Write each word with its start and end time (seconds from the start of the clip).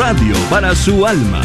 radio 0.00 0.34
para 0.48 0.74
su 0.74 1.06
alma. 1.06 1.42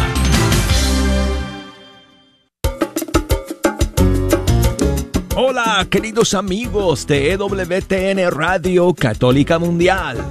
Hola, 5.35 5.85
queridos 5.89 6.33
amigos 6.33 7.05
de 7.05 7.33
EWTN 7.33 8.31
Radio 8.31 8.93
Católica 8.93 9.59
Mundial. 9.59 10.25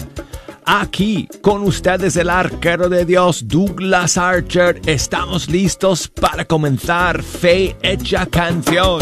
Aquí 0.64 1.28
con 1.42 1.64
ustedes 1.64 2.16
el 2.16 2.30
arquero 2.30 2.88
de 2.88 3.04
Dios 3.04 3.46
Douglas 3.46 4.16
Archer. 4.16 4.80
Estamos 4.86 5.50
listos 5.50 6.08
para 6.08 6.46
comenzar 6.46 7.22
Fe 7.22 7.76
Hecha 7.82 8.24
Canción. 8.24 9.00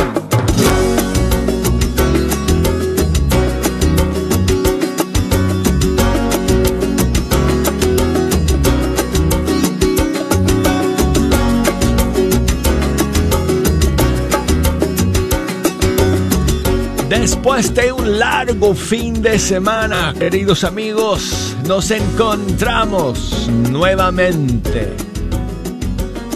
Después 17.22 17.72
de 17.72 17.92
un 17.92 18.18
largo 18.18 18.74
fin 18.74 19.22
de 19.22 19.38
semana, 19.38 20.12
queridos 20.18 20.64
amigos, 20.64 21.56
nos 21.68 21.92
encontramos 21.92 23.48
nuevamente 23.70 24.92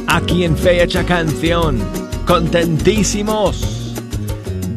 aquí 0.06 0.44
en 0.44 0.56
Fecha 0.56 1.04
Canción, 1.04 1.80
contentísimos 2.24 3.96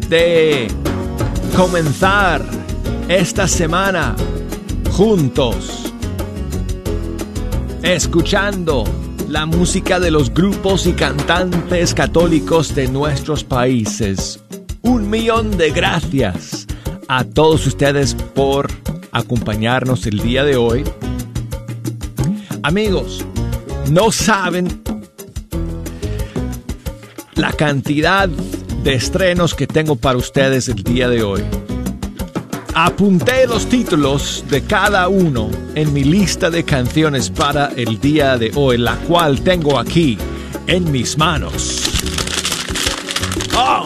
de 0.10 0.68
comenzar 1.56 2.44
esta 3.08 3.48
semana 3.48 4.16
juntos, 4.90 5.94
escuchando 7.84 8.84
la 9.28 9.46
música 9.46 10.00
de 10.00 10.10
los 10.10 10.34
grupos 10.34 10.88
y 10.88 10.94
cantantes 10.94 11.94
católicos 11.94 12.74
de 12.74 12.88
nuestros 12.88 13.44
países 13.44 14.40
un 14.82 15.10
millón 15.10 15.58
de 15.58 15.72
gracias 15.72 16.68
a 17.08 17.24
todos 17.24 17.66
ustedes 17.68 18.14
por 18.14 18.70
acompañarnos 19.12 20.06
el 20.06 20.20
día 20.20 20.44
de 20.44 20.56
hoy. 20.56 20.84
Amigos, 22.64 23.26
no 23.90 24.12
saben 24.12 24.82
la 27.36 27.54
cantidad 27.54 28.30
de 28.84 28.94
estrenos 28.94 29.56
que 29.56 29.68
tengo 29.68 29.96
para 29.96 30.18
ustedes 30.18 30.68
el 30.68 30.84
día 30.84 31.10
de 31.10 31.24
hoy. 31.24 31.42
Apunté 32.76 33.48
los 33.48 33.68
títulos 33.68 34.46
de 34.50 34.62
cada 34.62 35.08
uno 35.08 35.50
en 35.76 35.92
mi 35.92 36.04
lista 36.04 36.50
de 36.50 36.64
canciones 36.64 37.30
para 37.30 37.72
el 37.76 38.00
día 38.00 38.38
de 38.38 38.52
hoy, 38.56 38.78
la 38.78 38.96
cual 38.96 39.42
tengo 39.42 39.80
aquí 39.80 40.18
en 40.68 40.92
mis 40.92 41.18
manos. 41.18 41.84
¡Oh! 43.58 43.86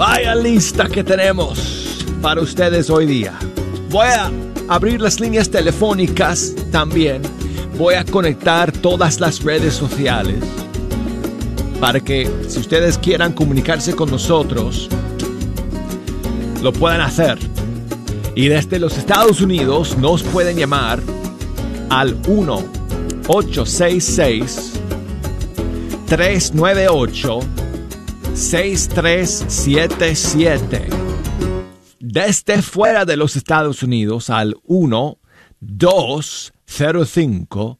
Vaya 0.00 0.34
lista 0.34 0.88
que 0.88 1.04
tenemos 1.04 2.06
para 2.22 2.40
ustedes 2.40 2.88
hoy 2.88 3.04
día. 3.04 3.38
Voy 3.90 4.06
a 4.06 4.30
abrir 4.66 4.98
las 4.98 5.20
líneas 5.20 5.50
telefónicas 5.50 6.54
también. 6.72 7.20
Voy 7.76 7.96
a 7.96 8.04
conectar 8.06 8.72
todas 8.72 9.20
las 9.20 9.44
redes 9.44 9.74
sociales 9.74 10.42
para 11.82 12.00
que 12.00 12.26
si 12.48 12.60
ustedes 12.60 12.96
quieran 12.96 13.34
comunicarse 13.34 13.94
con 13.94 14.10
nosotros, 14.10 14.88
lo 16.62 16.72
puedan 16.72 17.02
hacer. 17.02 17.38
Y 18.34 18.48
desde 18.48 18.78
los 18.78 18.96
Estados 18.96 19.42
Unidos 19.42 19.98
nos 19.98 20.22
pueden 20.22 20.56
llamar 20.56 21.02
al 21.90 22.16
1 22.26 22.64
866 23.28 24.80
398 26.06 27.59
6377. 28.34 30.88
Desde 31.98 32.62
fuera 32.62 33.04
de 33.04 33.16
los 33.16 33.34
Estados 33.36 33.82
Unidos 33.82 34.30
al 34.30 34.56
1 34.64 35.18
205 35.60 37.78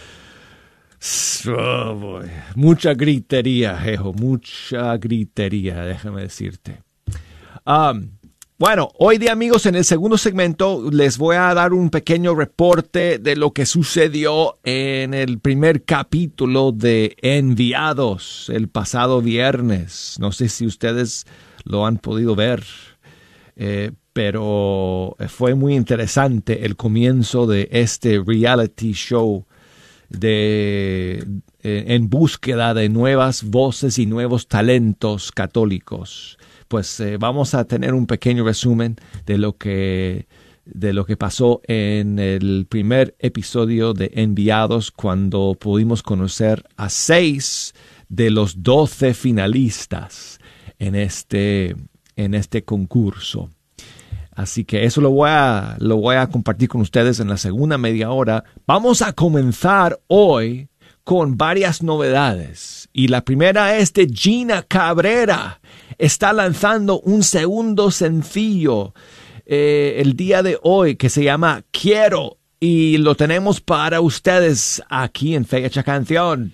Oh, 1.47 2.19
mucha 2.55 2.93
gritería, 2.93 3.77
Jejo, 3.77 4.13
mucha 4.13 4.97
gritería, 4.97 5.83
déjame 5.83 6.23
decirte. 6.23 6.81
Bueno, 8.59 8.89
hoy 8.97 9.19
de 9.19 9.29
amigos, 9.29 9.67
en 9.67 9.75
el 9.75 9.85
segundo 9.85 10.17
segmento 10.17 10.89
les 10.91 11.19
voy 11.19 11.35
a 11.35 11.53
dar 11.53 11.73
un 11.73 11.91
pequeño 11.91 12.33
reporte 12.33 13.19
de 13.19 13.35
lo 13.35 13.51
que 13.51 13.67
sucedió 13.67 14.57
en 14.63 15.13
el 15.13 15.39
primer 15.39 15.83
capítulo 15.83 16.71
de 16.71 17.15
Enviados 17.21 18.49
el 18.51 18.67
pasado 18.67 19.21
viernes. 19.21 20.15
No 20.19 20.31
sé 20.31 20.49
si 20.49 20.65
ustedes 20.65 21.27
lo 21.65 21.85
han 21.85 21.97
podido 21.97 22.35
ver, 22.35 22.63
eh, 23.55 23.91
pero 24.11 25.15
fue 25.27 25.53
muy 25.53 25.75
interesante 25.75 26.65
el 26.65 26.75
comienzo 26.75 27.45
de 27.45 27.69
este 27.71 28.19
reality 28.25 28.93
show 28.93 29.45
de, 30.09 31.25
eh, 31.63 31.85
en 31.87 32.09
búsqueda 32.09 32.73
de 32.73 32.89
nuevas 32.89 33.43
voces 33.43 33.99
y 33.99 34.05
nuevos 34.05 34.47
talentos 34.47 35.31
católicos. 35.31 36.37
Pues 36.67 36.99
eh, 36.99 37.17
vamos 37.17 37.53
a 37.53 37.65
tener 37.65 37.93
un 37.93 38.07
pequeño 38.07 38.43
resumen 38.45 38.97
de 39.25 39.37
lo 39.37 39.57
que 39.57 40.27
de 40.65 40.91
lo 40.91 41.05
que 41.05 41.15
pasó 41.15 41.61
en 41.65 42.19
el 42.19 42.67
primer 42.67 43.15
episodio 43.19 43.93
de 43.93 44.11
Enviados 44.15 44.91
cuando 44.91 45.55
pudimos 45.57 46.03
conocer 46.03 46.65
a 46.75 46.89
seis 46.89 47.73
de 48.09 48.29
los 48.31 48.63
doce 48.63 49.13
finalistas 49.13 50.39
en 50.79 50.95
este, 50.95 51.75
en 52.15 52.33
este 52.33 52.63
concurso. 52.63 53.49
Así 54.37 54.65
que 54.65 54.85
eso 54.85 55.01
lo 55.01 55.09
voy, 55.09 55.31
a, 55.31 55.77
lo 55.79 55.97
voy 55.97 56.15
a 56.15 56.27
compartir 56.27 56.69
con 56.69 56.81
ustedes 56.81 57.19
en 57.19 57.27
la 57.27 57.37
segunda 57.37 57.79
media 57.79 58.11
hora. 58.11 58.43
Vamos 58.67 59.01
a 59.01 59.13
comenzar 59.13 59.99
hoy 60.05 60.69
con 61.03 61.37
varias 61.37 61.81
novedades. 61.81 62.87
Y 62.93 63.07
la 63.07 63.25
primera 63.25 63.77
es 63.77 63.93
de 63.93 64.07
Gina 64.07 64.61
Cabrera. 64.61 65.59
Está 65.97 66.33
lanzando 66.33 66.99
un 66.99 67.23
segundo 67.23 67.89
sencillo 67.89 68.93
eh, 69.47 69.95
el 70.01 70.15
día 70.15 70.43
de 70.43 70.59
hoy 70.61 70.97
que 70.97 71.09
se 71.09 71.23
llama 71.23 71.63
Quiero. 71.71 72.37
Y 72.59 72.97
lo 72.99 73.15
tenemos 73.15 73.59
para 73.59 74.01
ustedes 74.01 74.83
aquí 74.87 75.33
en 75.33 75.45
Fecha 75.45 75.81
Canción. 75.81 76.53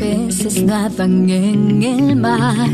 Peces 0.00 0.62
nadan 0.62 1.28
en 1.28 1.82
el 1.82 2.16
mar, 2.16 2.70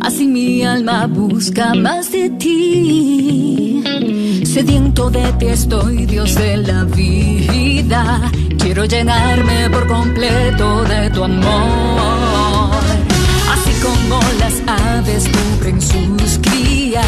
así 0.00 0.24
mi 0.26 0.62
alma 0.64 1.06
busca 1.08 1.74
más 1.74 2.12
de 2.12 2.30
ti. 2.30 3.82
Sediento 4.44 5.10
de 5.10 5.32
ti 5.38 5.46
estoy, 5.46 6.06
Dios 6.06 6.36
de 6.36 6.58
la 6.58 6.84
vida. 6.84 8.30
Quiero 8.60 8.84
llenarme 8.84 9.68
por 9.70 9.86
completo 9.88 10.84
de 10.84 11.10
tu 11.10 11.24
amor. 11.24 12.82
Así 13.54 13.72
como 13.86 14.20
las 14.38 14.56
aves 14.66 15.24
cubren 15.34 15.80
sus 15.80 16.38
crías, 16.40 17.04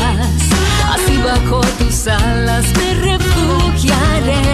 así 0.94 1.16
bajo 1.28 1.60
tus 1.78 2.08
alas 2.08 2.64
me 2.78 2.88
refugiaré. 3.10 4.51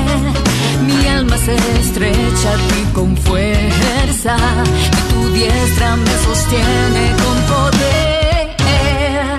Alma 1.18 1.36
se 1.36 1.56
estrecha 1.80 2.52
a 2.52 2.56
ti 2.68 2.84
con 2.94 3.16
fuerza 3.16 4.36
y 4.36 5.12
tu 5.12 5.28
diestra 5.30 5.96
me 5.96 6.14
sostiene 6.24 7.12
con 7.22 7.36
poder. 7.54 9.36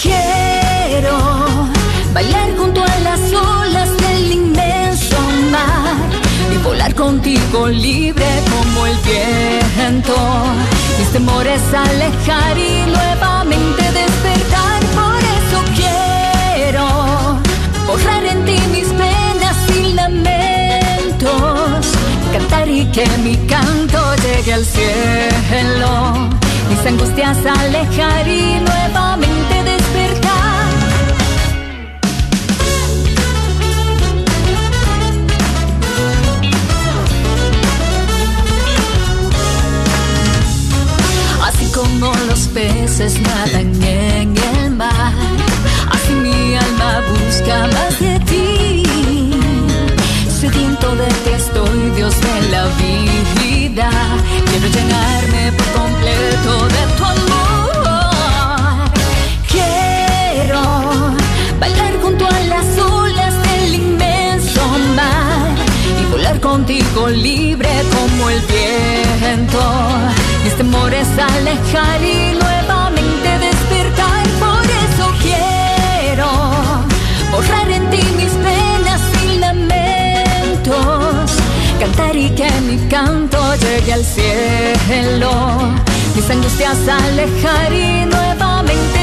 Quiero 0.00 1.18
bailar 2.14 2.56
junto 2.56 2.80
a 2.80 2.98
las 3.00 3.20
olas 3.32 3.96
del 3.96 4.32
inmenso 4.34 5.16
mar 5.50 5.96
y 6.54 6.58
volar 6.62 6.94
contigo 6.94 7.66
libre 7.70 8.28
como 8.48 8.86
el 8.86 8.96
viento. 8.98 10.14
Mis 10.96 11.08
temores 11.08 11.60
alejar 11.74 12.56
al 24.56 24.64
cielo. 24.64 26.30
Mis 26.70 26.86
angustias 26.86 27.36
alejar 27.44 28.26
y 28.26 28.58
nuevamente 28.60 29.54
despertar. 29.70 30.70
Así 41.46 41.66
como 41.72 42.12
los 42.28 42.40
peces 42.54 43.20
nadan 43.20 43.82
en 43.82 44.34
el 44.36 44.70
mar, 44.70 45.12
así 45.92 46.12
mi 46.14 46.56
alma 46.56 47.02
busca 47.10 47.66
más 47.74 48.00
de 48.00 48.18
ti. 48.30 48.82
Sediento 50.40 50.96
de 50.96 51.08
ti 51.22 51.30
estoy, 51.36 51.90
Dios 51.96 52.14
de 52.20 52.50
la 52.50 52.64
vida. 52.78 52.95
Llenarme 54.68 55.52
por 55.52 55.66
completo 55.80 56.52
de 56.74 56.82
tu 56.96 57.04
amor. 57.04 58.90
Quiero 59.48 60.62
bailar 61.60 61.92
junto 62.02 62.26
a 62.26 62.40
las 62.52 62.66
olas 62.78 63.34
del 63.46 63.74
inmenso 63.76 64.60
mar 64.96 65.54
y 66.00 66.04
volar 66.10 66.40
contigo 66.40 67.08
libre 67.08 67.70
como 67.94 68.28
el 68.28 68.40
viento. 68.40 69.62
Mis 70.42 70.54
temores 70.56 71.06
alejar 71.16 72.02
y 72.02 72.34
nuevamente 72.34 73.28
despertar. 73.38 74.26
Por 74.40 74.64
eso 74.64 75.04
quiero 75.22 76.28
borrar 77.30 77.70
en 77.70 77.88
ti 77.90 78.02
mis 78.16 78.32
penas 78.32 79.00
y 79.24 79.38
lamentos. 79.38 81.30
Cantar 81.78 82.16
y 82.16 82.30
que 82.30 82.50
mi 82.62 82.78
canto 82.88 83.25
llegue 83.80 83.92
al 83.92 84.04
cielo. 84.04 85.30
Mis 86.14 86.30
angustias 86.30 86.76
alejar 86.88 87.72
y 87.72 88.06
nuevamente 88.06 88.95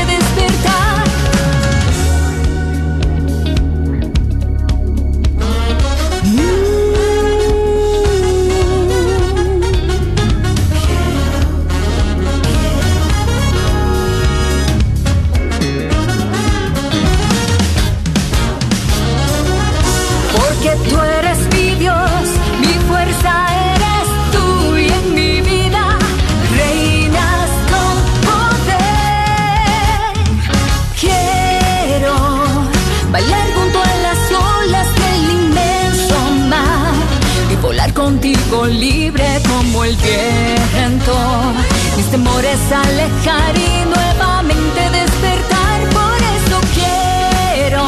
Mis 42.54 42.62
temores 42.62 42.88
alejar 42.88 43.58
y 43.58 43.86
nuevamente 43.90 44.82
despertar. 44.92 45.80
Por 45.90 46.18
eso 46.38 46.58
quiero 46.76 47.84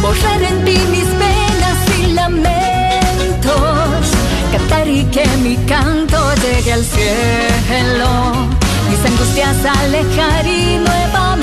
borrar 0.00 0.42
en 0.42 0.64
ti 0.64 0.78
mis 0.92 1.08
penas 1.22 1.78
y 1.98 2.12
lamentos. 2.12 3.56
Cantar 4.52 4.86
y 4.86 5.04
que 5.06 5.26
mi 5.42 5.56
canto 5.66 6.18
llegue 6.36 6.72
al 6.72 6.84
cielo. 6.84 8.46
Mis 8.90 9.04
angustias 9.04 9.56
alejar 9.64 10.46
y 10.46 10.78
nuevamente 10.78 11.33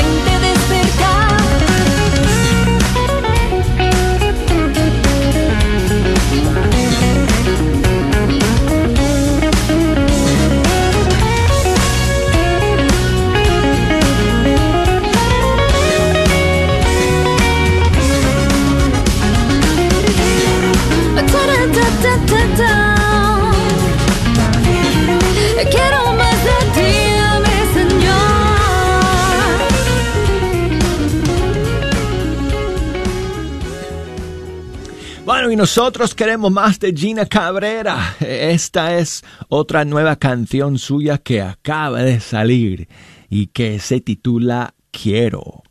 y 35.51 35.55
nosotros 35.55 36.15
queremos 36.15 36.51
más 36.51 36.79
de 36.79 36.93
Gina 36.93 37.25
Cabrera. 37.25 38.15
Esta 38.21 38.97
es 38.97 39.23
otra 39.49 39.83
nueva 39.83 40.15
canción 40.15 40.77
suya 40.77 41.17
que 41.17 41.41
acaba 41.41 42.03
de 42.03 42.19
salir 42.21 42.87
y 43.29 43.47
que 43.47 43.79
se 43.79 43.99
titula 43.99 44.75
Quiero. 44.91 45.63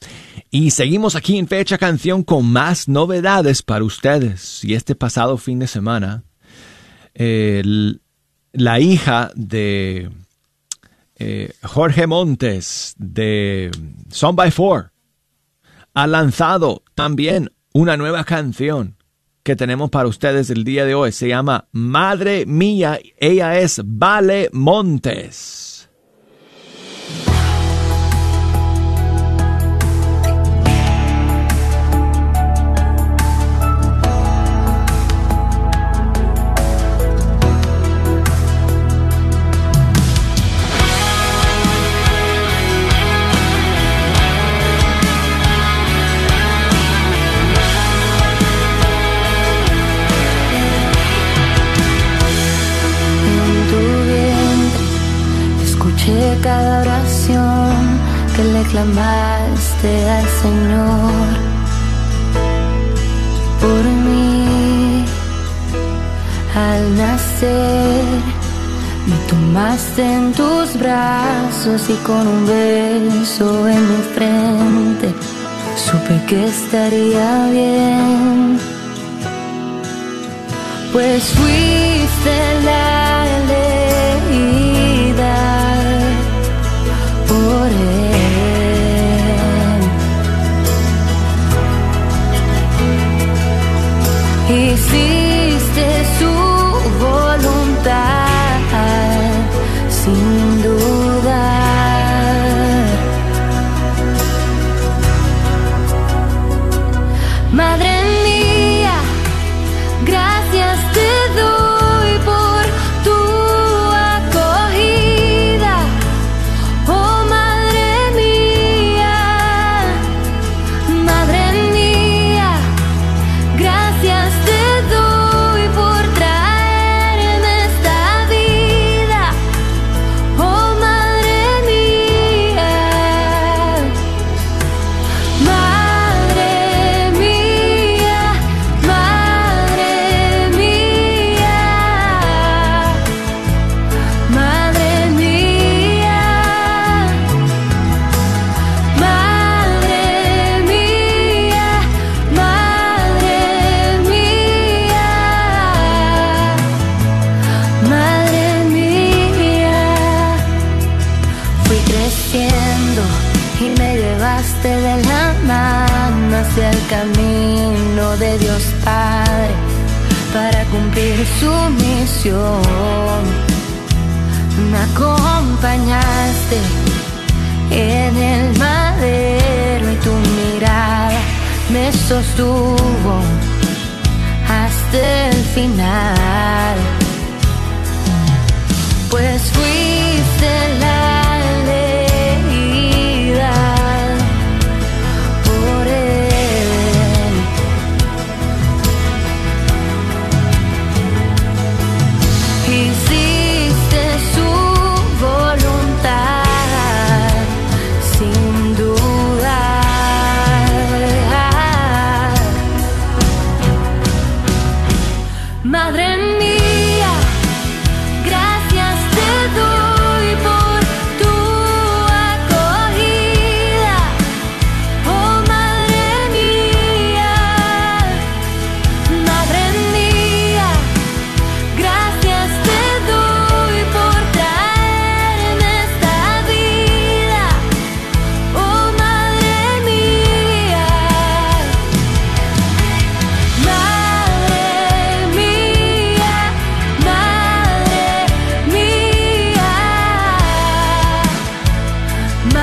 Y 0.50 0.72
seguimos 0.72 1.16
aquí 1.16 1.38
en 1.38 1.48
Fecha 1.48 1.78
Canción 1.78 2.22
con 2.24 2.46
más 2.46 2.88
novedades 2.88 3.62
para 3.62 3.84
ustedes. 3.84 4.62
Y 4.64 4.74
este 4.74 4.94
pasado 4.94 5.38
fin 5.38 5.58
de 5.60 5.66
semana, 5.66 6.24
la 7.14 8.80
hija 8.80 9.30
de 9.34 10.10
eh, 11.16 11.52
Jorge 11.62 12.06
Montes 12.06 12.94
de 12.98 13.70
Son 14.10 14.36
by 14.36 14.50
Four 14.50 14.92
ha 15.94 16.06
lanzado 16.06 16.82
también 16.94 17.50
una 17.72 17.96
nueva 17.96 18.24
canción 18.24 18.99
que 19.42 19.56
tenemos 19.56 19.90
para 19.90 20.08
ustedes 20.08 20.50
el 20.50 20.64
día 20.64 20.84
de 20.84 20.94
hoy. 20.94 21.12
Se 21.12 21.28
llama 21.28 21.68
Madre 21.72 22.46
Mía. 22.46 22.98
Ella 23.18 23.58
es 23.58 23.80
Vale 23.84 24.50
Montes. 24.52 25.69
y 71.66 71.94
con 72.06 72.26
un 72.26 72.46
beso 72.46 73.68
en 73.68 73.82
mi 73.86 74.02
frente 74.14 75.14
supe 75.76 76.18
que 76.26 76.46
estaría 76.46 77.48
bien. 77.50 78.58
Pues 80.90 81.22
fui. 81.24 81.89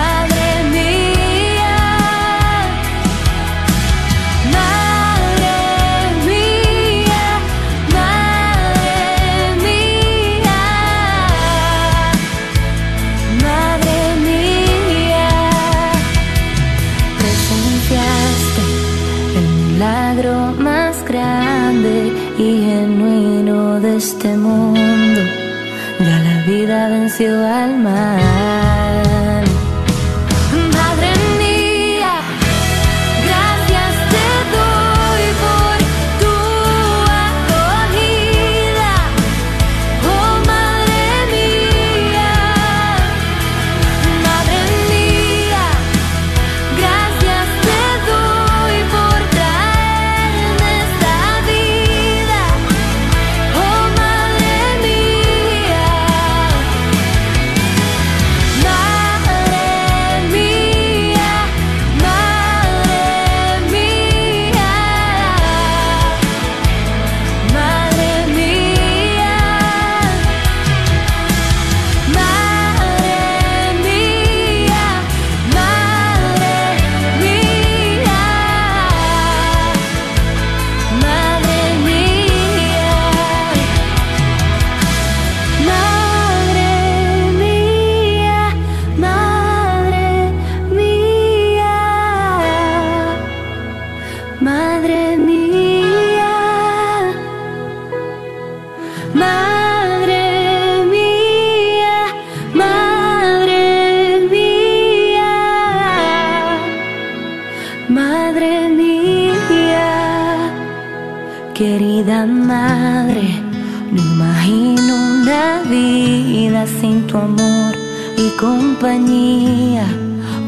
Madre 0.08 0.50
mía, 0.76 1.76
Madre 4.56 5.56
mía, 6.28 7.26
Madre 7.96 8.96
mía, 9.64 10.60
Madre 13.46 14.00
mía, 14.26 15.30
presenciaste 17.20 18.64
el 19.40 19.48
milagro 19.60 20.36
más 20.68 20.94
grande 21.04 21.96
y 22.38 22.50
genuino 22.68 23.80
de 23.82 23.92
este 23.98 24.30
mundo. 24.38 25.22
Ya 26.00 26.18
la 26.28 26.36
vida 26.46 26.90
venció 26.90 27.32
al 27.46 27.78
mar. 27.80 28.27
madre. 112.58 113.28
No 113.92 114.02
imagino 114.14 114.94
una 115.22 115.62
vida 115.70 116.62
sin 116.80 117.08
tu 117.08 117.18
amor 117.18 117.74
y 118.18 118.28
compañía. 118.38 119.86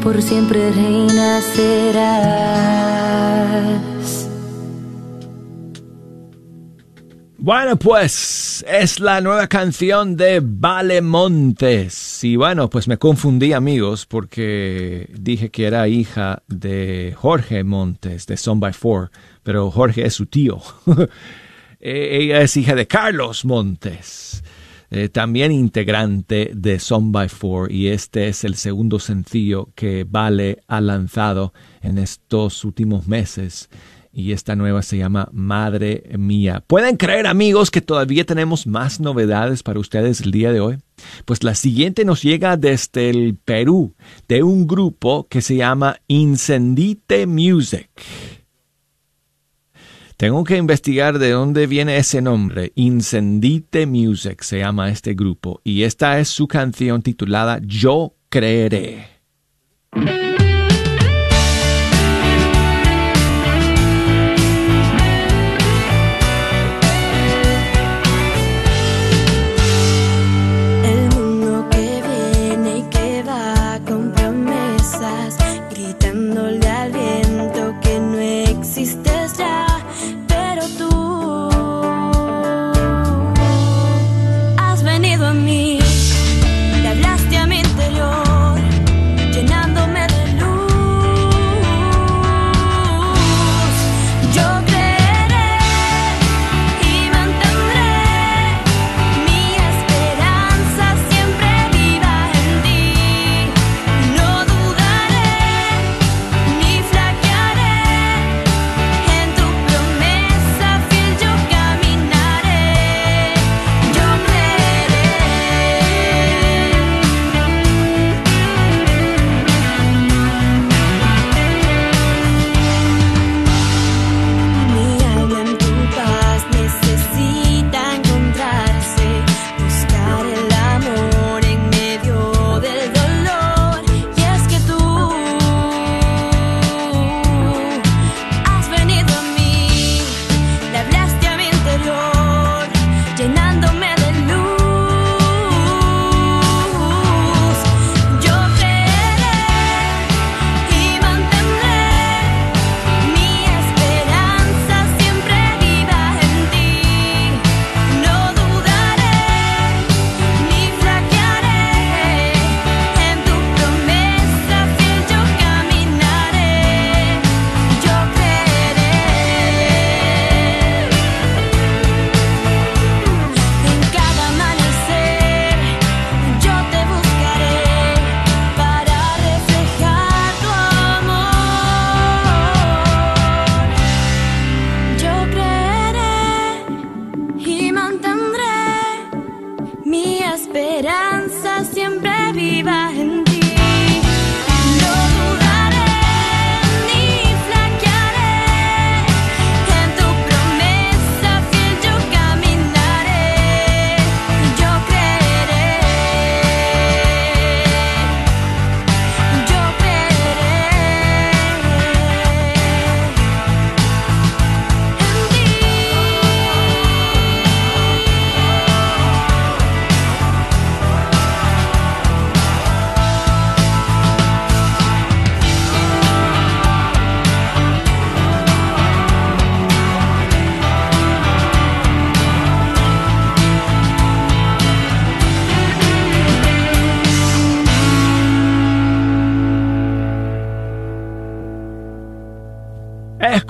Por 0.02 0.20
siempre 0.22 0.60
reina 0.72 1.40
serás. 1.54 2.70
Bueno, 7.42 7.76
pues 7.76 8.64
es 8.68 9.00
la 9.00 9.22
nueva 9.22 9.46
canción 9.46 10.14
de 10.14 10.42
Vale 10.42 11.00
Montes. 11.00 12.22
Y 12.22 12.36
bueno, 12.36 12.68
pues 12.68 12.86
me 12.86 12.98
confundí 12.98 13.54
amigos 13.54 14.04
porque 14.04 15.10
dije 15.18 15.50
que 15.50 15.66
era 15.66 15.88
hija 15.88 16.42
de 16.48 17.14
Jorge 17.16 17.64
Montes 17.64 18.26
de 18.26 18.36
Son 18.36 18.60
by 18.60 18.74
Four, 18.74 19.10
pero 19.42 19.70
Jorge 19.70 20.04
es 20.06 20.14
su 20.14 20.26
tío. 20.26 20.60
Eh, 21.80 22.18
ella 22.20 22.42
es 22.42 22.56
hija 22.58 22.74
de 22.74 22.86
Carlos 22.86 23.46
Montes, 23.46 24.44
eh, 24.90 25.08
también 25.08 25.50
integrante 25.50 26.50
de 26.54 26.78
Son 26.78 27.10
by 27.10 27.30
Four 27.30 27.72
y 27.72 27.88
este 27.88 28.28
es 28.28 28.44
el 28.44 28.56
segundo 28.56 28.98
sencillo 28.98 29.70
que 29.74 30.04
Vale 30.08 30.62
ha 30.66 30.82
lanzado 30.82 31.54
en 31.80 31.96
estos 31.96 32.64
últimos 32.64 33.08
meses 33.08 33.70
y 34.12 34.32
esta 34.32 34.56
nueva 34.56 34.82
se 34.82 34.98
llama 34.98 35.28
Madre 35.32 36.02
Mía. 36.18 36.62
¿Pueden 36.66 36.96
creer 36.96 37.26
amigos 37.26 37.70
que 37.70 37.80
todavía 37.80 38.26
tenemos 38.26 38.66
más 38.66 39.00
novedades 39.00 39.62
para 39.62 39.80
ustedes 39.80 40.20
el 40.20 40.32
día 40.32 40.52
de 40.52 40.60
hoy? 40.60 40.78
Pues 41.24 41.44
la 41.44 41.54
siguiente 41.54 42.04
nos 42.04 42.22
llega 42.22 42.56
desde 42.56 43.08
el 43.08 43.36
Perú, 43.36 43.94
de 44.28 44.42
un 44.42 44.66
grupo 44.66 45.28
que 45.28 45.40
se 45.40 45.56
llama 45.56 45.96
Incendite 46.08 47.26
Music. 47.26 47.88
Tengo 50.20 50.44
que 50.44 50.58
investigar 50.58 51.18
de 51.18 51.30
dónde 51.30 51.66
viene 51.66 51.96
ese 51.96 52.20
nombre. 52.20 52.72
Incendite 52.74 53.86
Music 53.86 54.42
se 54.42 54.58
llama 54.58 54.90
este 54.90 55.14
grupo 55.14 55.62
y 55.64 55.84
esta 55.84 56.18
es 56.18 56.28
su 56.28 56.46
canción 56.46 57.00
titulada 57.00 57.58
Yo 57.62 58.16
creeré. 58.28 59.08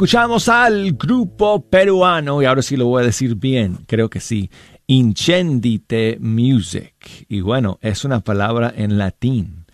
Escuchamos 0.00 0.48
al 0.48 0.92
grupo 0.92 1.68
peruano, 1.68 2.40
y 2.40 2.46
ahora 2.46 2.62
sí 2.62 2.74
lo 2.74 2.86
voy 2.86 3.02
a 3.02 3.04
decir 3.04 3.34
bien, 3.34 3.84
creo 3.86 4.08
que 4.08 4.18
sí, 4.18 4.50
Incendite 4.86 6.16
Music. 6.18 7.26
Y 7.28 7.42
bueno, 7.42 7.78
es 7.82 8.06
una 8.06 8.20
palabra 8.20 8.72
en 8.74 8.96
latín. 8.96 9.66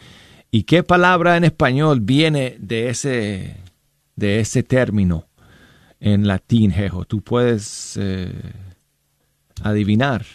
¿Y 0.51 0.65
qué 0.65 0.83
palabra 0.83 1.37
en 1.37 1.45
español 1.45 2.01
viene 2.01 2.57
de 2.59 2.89
ese, 2.89 3.57
de 4.17 4.41
ese 4.41 4.65
término 4.65 5.29
en 6.01 6.27
latín, 6.27 6.73
Jejo? 6.73 7.05
Tú 7.05 7.23
puedes 7.23 7.97
eh, 7.97 8.33
adivinar. 9.62 10.27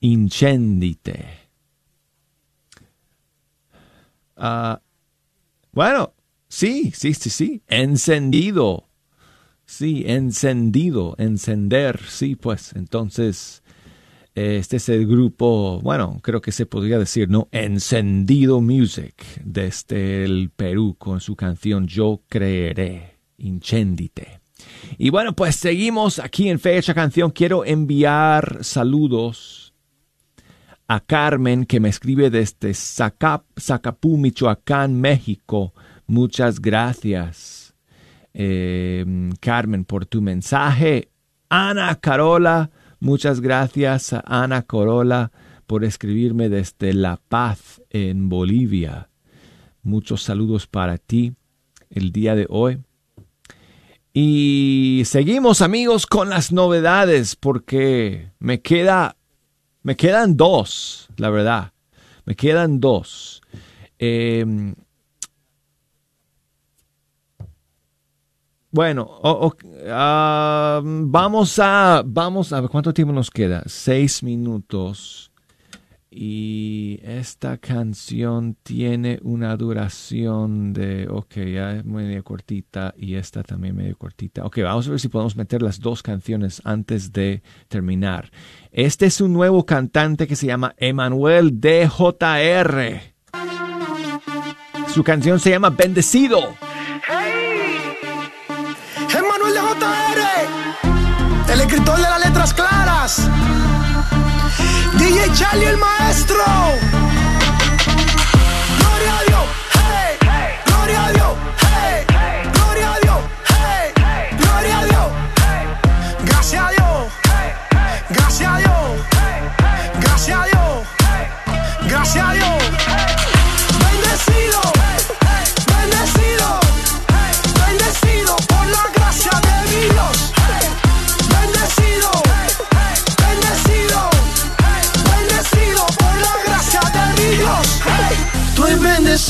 Incendite. 0.00 1.26
Ah, 4.36 4.80
bueno, 5.70 6.12
Sí, 6.50 6.90
sí, 6.92 7.14
sí, 7.14 7.30
sí. 7.30 7.62
Encendido. 7.68 8.88
Sí, 9.64 10.02
encendido, 10.06 11.14
encender. 11.16 12.00
Sí, 12.08 12.34
pues 12.34 12.72
entonces, 12.74 13.62
este 14.34 14.78
es 14.78 14.88
el 14.88 15.06
grupo, 15.06 15.80
bueno, 15.80 16.18
creo 16.22 16.40
que 16.40 16.50
se 16.50 16.66
podría 16.66 16.98
decir, 16.98 17.28
¿no? 17.28 17.48
Encendido 17.52 18.60
Music 18.60 19.14
desde 19.44 20.24
el 20.24 20.50
Perú 20.50 20.96
con 20.98 21.20
su 21.20 21.36
canción 21.36 21.86
Yo 21.86 22.22
Creeré, 22.28 23.20
Incendite. 23.38 24.40
Y 24.98 25.10
bueno, 25.10 25.36
pues 25.36 25.54
seguimos 25.54 26.18
aquí 26.18 26.48
en 26.48 26.58
Fecha 26.58 26.92
Canción. 26.92 27.30
Quiero 27.30 27.64
enviar 27.64 28.58
saludos 28.64 29.72
a 30.88 30.98
Carmen 30.98 31.64
que 31.64 31.78
me 31.78 31.90
escribe 31.90 32.28
desde 32.28 32.74
Zacapú, 32.74 34.16
Michoacán, 34.18 35.00
México. 35.00 35.72
Muchas 36.10 36.60
gracias, 36.60 37.72
eh, 38.34 39.04
Carmen, 39.38 39.84
por 39.84 40.06
tu 40.06 40.20
mensaje. 40.20 41.08
Ana 41.48 41.94
Carola, 42.00 42.72
muchas 42.98 43.40
gracias 43.40 44.16
Ana 44.24 44.62
Carola 44.62 45.30
por 45.68 45.84
escribirme 45.84 46.48
desde 46.48 46.94
La 46.94 47.20
Paz, 47.28 47.80
en 47.90 48.28
Bolivia. 48.28 49.08
Muchos 49.84 50.24
saludos 50.24 50.66
para 50.66 50.98
ti 50.98 51.32
el 51.90 52.10
día 52.10 52.34
de 52.34 52.46
hoy. 52.48 52.82
Y 54.12 55.02
seguimos 55.04 55.62
amigos 55.62 56.08
con 56.08 56.28
las 56.28 56.50
novedades 56.50 57.36
porque 57.36 58.32
me 58.40 58.62
queda, 58.62 59.14
me 59.84 59.94
quedan 59.94 60.36
dos, 60.36 61.08
la 61.16 61.30
verdad. 61.30 61.72
Me 62.24 62.34
quedan 62.34 62.80
dos. 62.80 63.42
Em, 63.96 64.74
bueno, 68.70 69.20
ah, 69.88 70.80
vamos 70.84 71.58
a, 71.58 72.02
vamos 72.06 72.52
a 72.52 72.60
ver 72.60 72.70
cuánto 72.70 72.94
tiempo 72.94 73.12
nos 73.12 73.30
queda. 73.30 73.62
Seis 73.66 74.22
minutos. 74.22 75.30
Y 76.12 76.98
esta 77.04 77.58
canción 77.58 78.56
tiene 78.64 79.20
una 79.22 79.56
duración 79.56 80.72
de, 80.72 81.06
ok, 81.08 81.36
ya 81.36 81.76
es 81.76 81.84
medio 81.84 82.24
cortita 82.24 82.92
y 82.98 83.14
esta 83.14 83.44
también 83.44 83.76
medio 83.76 83.96
cortita. 83.96 84.44
Ok, 84.44 84.58
vamos 84.64 84.88
a 84.88 84.90
ver 84.90 84.98
si 84.98 85.06
podemos 85.06 85.36
meter 85.36 85.62
las 85.62 85.78
dos 85.78 86.02
canciones 86.02 86.62
antes 86.64 87.12
de 87.12 87.42
terminar. 87.68 88.32
Este 88.72 89.06
es 89.06 89.20
un 89.20 89.32
nuevo 89.32 89.64
cantante 89.64 90.26
que 90.26 90.34
se 90.34 90.46
llama 90.46 90.74
Emanuel 90.78 91.60
DJR. 91.60 93.00
Su 94.92 95.04
canción 95.04 95.38
se 95.38 95.50
llama 95.50 95.70
Bendecido. 95.70 96.69
El 101.52 101.60
escritor 101.62 101.96
de 101.96 102.02
las 102.02 102.20
letras 102.20 102.54
claras. 102.54 103.28
DJ 104.98 105.32
Charlie 105.32 105.66
el 105.66 105.76
maestro. 105.76 106.44
Gloria 108.78 109.18
a 109.18 109.22
Dios, 109.24 109.44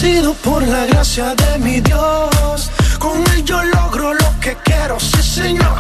bendecido 0.00 0.34
por 0.34 0.66
la 0.66 0.86
gracia 0.86 1.34
de 1.34 1.58
mi 1.58 1.80
Dios. 1.80 2.70
Con 2.98 3.18
él 3.32 3.44
yo 3.44 3.62
logro 3.62 4.14
lo 4.14 4.40
que 4.40 4.56
quiero, 4.64 4.98
sí 4.98 5.22
Señor. 5.22 5.76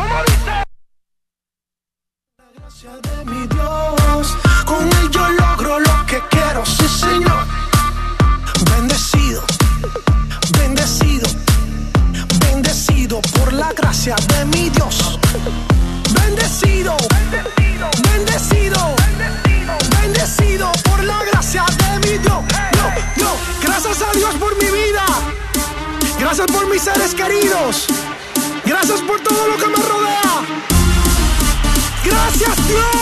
La 2.38 2.44
gracia 2.56 2.90
de 3.02 3.24
mi 3.24 3.46
Dios. 3.46 4.36
Con 4.66 4.84
él 4.84 5.10
yo 5.10 5.26
logro 5.28 5.80
lo 5.80 6.06
que 6.06 6.20
quiero, 6.30 6.64
sí 6.66 6.86
Señor. 6.88 7.46
Bendecido, 8.74 9.42
bendecido, 10.58 11.28
bendecido 12.40 13.20
por 13.38 13.52
la 13.52 13.72
gracia 13.72 14.16
de 14.16 14.44
mi 14.46 14.68
Dios. 14.70 15.18
Bendecido, 16.12 16.94
bendecido, 17.08 17.69
gracias 23.90 24.08
a 24.08 24.12
Dios 24.12 24.34
por 24.36 24.56
mi 24.56 24.70
vida. 24.70 25.04
Gracias 26.20 26.46
por 26.46 26.68
mis 26.68 26.80
seres 26.80 27.12
queridos. 27.12 27.86
Gracias 28.64 29.00
por 29.00 29.20
todo 29.20 29.48
lo 29.48 29.56
que 29.56 29.66
me 29.66 29.76
rodea. 29.76 30.42
Gracias 32.04 32.68
Dios. 32.68 32.99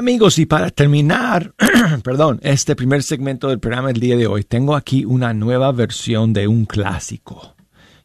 Amigos, 0.00 0.38
y 0.38 0.46
para 0.46 0.70
terminar, 0.70 1.54
perdón, 2.02 2.40
este 2.42 2.74
primer 2.74 3.02
segmento 3.02 3.48
del 3.48 3.60
programa 3.60 3.88
del 3.88 4.00
día 4.00 4.16
de 4.16 4.26
hoy, 4.26 4.44
tengo 4.44 4.74
aquí 4.74 5.04
una 5.04 5.34
nueva 5.34 5.70
versión 5.72 6.32
de 6.32 6.48
un 6.48 6.64
clásico, 6.64 7.54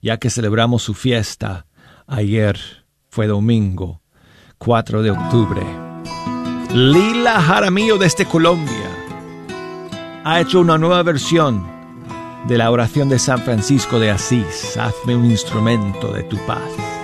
ya 0.02 0.18
que 0.18 0.30
celebramos 0.30 0.84
su 0.84 0.94
fiesta 0.94 1.68
ayer, 2.06 2.60
fue 3.08 3.28
domingo, 3.28 4.02
4 4.58 5.04
de 5.04 5.12
octubre. 5.12 5.62
Lila 6.74 7.42
Jaramillo 7.42 7.98
desde 7.98 8.26
Colombia 8.26 8.92
ha 10.26 10.42
hecho 10.42 10.60
una 10.60 10.78
nueva 10.78 11.02
versión 11.02 11.66
de 12.46 12.58
la 12.58 12.72
oración 12.72 13.08
de 13.08 13.20
San 13.20 13.40
Francisco 13.40 14.00
de 14.00 14.12
Asís, 14.12 14.76
hazme 14.76 15.16
un 15.16 15.32
instrumento 15.32 16.12
de 16.12 16.24
tu 16.24 16.38
paz. 16.46 16.95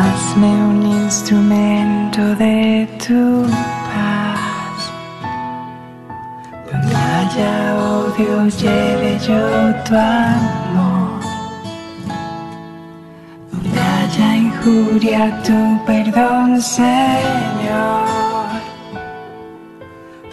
Hazme 0.00 0.46
un 0.46 0.86
instrumento 1.04 2.22
de 2.36 2.86
tu 3.04 3.44
paz. 3.88 4.80
Donde 6.70 6.94
haya 6.94 7.74
odio, 7.74 8.46
lleve 8.60 9.18
yo 9.26 9.42
tu 9.84 9.96
amor. 9.96 11.20
Donde 13.50 13.80
haya 13.80 14.36
injuria, 14.36 15.42
tu 15.42 15.84
perdón, 15.84 16.62
Señor. 16.62 18.06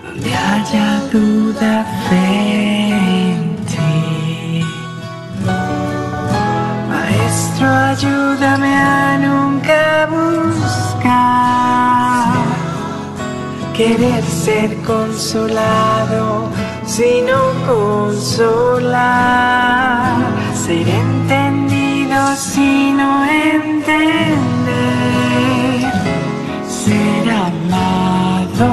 Donde 0.04 0.32
haya 0.36 0.88
duda, 1.12 1.84
fe 2.08 2.85
Ayúdame 7.66 8.76
a 8.76 9.18
nunca 9.18 10.08
buscar. 10.10 11.06
Que 13.74 13.86
querer 13.96 14.24
ser 14.24 14.76
consolado, 14.84 16.50
sino 16.86 17.38
consolar, 17.66 18.96
ser 20.54 20.88
entendido, 20.88 22.36
sino 22.36 23.26
entender, 23.26 24.38
ser 26.68 27.30
amado, 27.32 28.70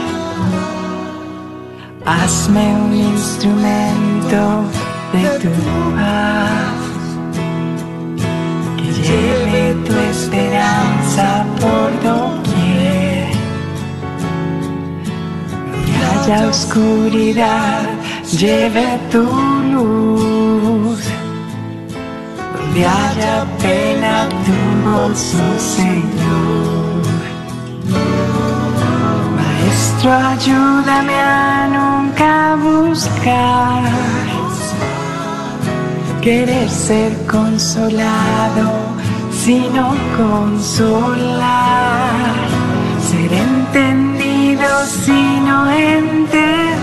Hazme 2.07 2.65
un 2.85 2.95
instrumento 2.95 4.76
de 5.13 5.39
tu 5.39 5.51
paz 5.95 6.81
que 8.77 8.89
lleve 9.07 9.75
tu 9.87 9.95
esperanza 10.11 11.47
por 11.61 11.89
doquier. 12.03 13.29
Donde 15.71 16.05
haya 16.05 16.49
oscuridad, 16.49 17.83
lleve 18.33 18.99
tu 19.11 19.25
luz. 19.73 21.01
Donde 22.55 22.87
haya 22.87 23.47
pena, 23.63 24.29
tu 24.45 24.57
gozo, 24.91 25.45
Señor. 25.77 27.03
Maestro, 29.37 30.13
ayúdame 30.13 31.15
a 31.15 31.69
nunca 31.77 32.57
buscar 32.57 34.16
querer 36.27 36.69
ser 36.69 37.13
consolado, 37.31 38.69
sino 39.31 39.95
consolar, 40.17 41.55
ser 43.01 43.33
entendido, 43.33 44.67
sino 45.05 45.71
entender, 45.71 46.75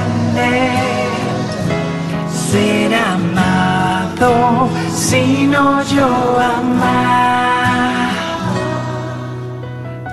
ser 2.50 2.96
amado, 2.96 4.70
sino 4.96 5.84
yo 5.94 6.08
amar. 6.40 8.14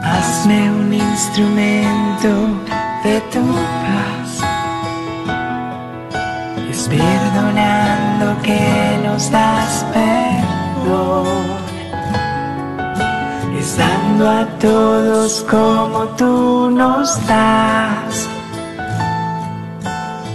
Hazme 0.02 0.72
un 0.72 0.92
instrumento 0.92 2.30
de 3.04 3.20
tu 3.32 3.44
paz. 3.84 4.30
Es 6.68 6.88
perdonando 6.88 7.99
que 8.50 8.98
nos 9.06 9.30
das 9.30 9.72
perdón. 9.94 11.26
Es 13.60 13.76
dando 13.76 14.24
a 14.40 14.42
todos 14.66 15.30
como 15.54 15.98
tú 16.18 16.70
nos 16.70 17.08
das. 17.26 18.14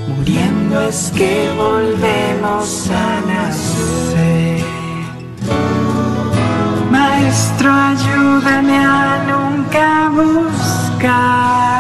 Muriendo 0.08 0.76
es 0.92 1.12
que 1.18 1.34
volvemos 1.64 2.68
a 3.04 3.08
nacer. 3.32 4.64
Maestro, 6.92 7.70
ayúdame 7.92 8.78
a 8.78 9.26
nunca 9.32 9.88
buscar 10.20 11.76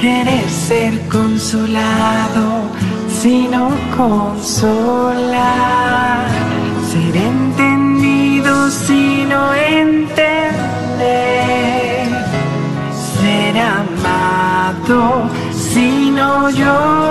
querer 0.00 0.48
ser 0.48 0.98
consolado, 1.10 2.59
sino 3.22 3.70
consolar, 3.98 5.10
ser 6.90 7.14
entendido, 7.16 8.70
sino 8.70 9.52
entender, 9.52 10.08
ser 13.20 13.58
amado, 13.58 15.28
sino 15.52 16.48
yo. 16.48 17.10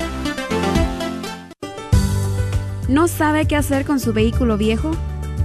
¿No 2.86 3.08
sabe 3.08 3.46
qué 3.46 3.56
hacer 3.56 3.86
con 3.86 3.98
su 3.98 4.12
vehículo 4.12 4.58
viejo? 4.58 4.90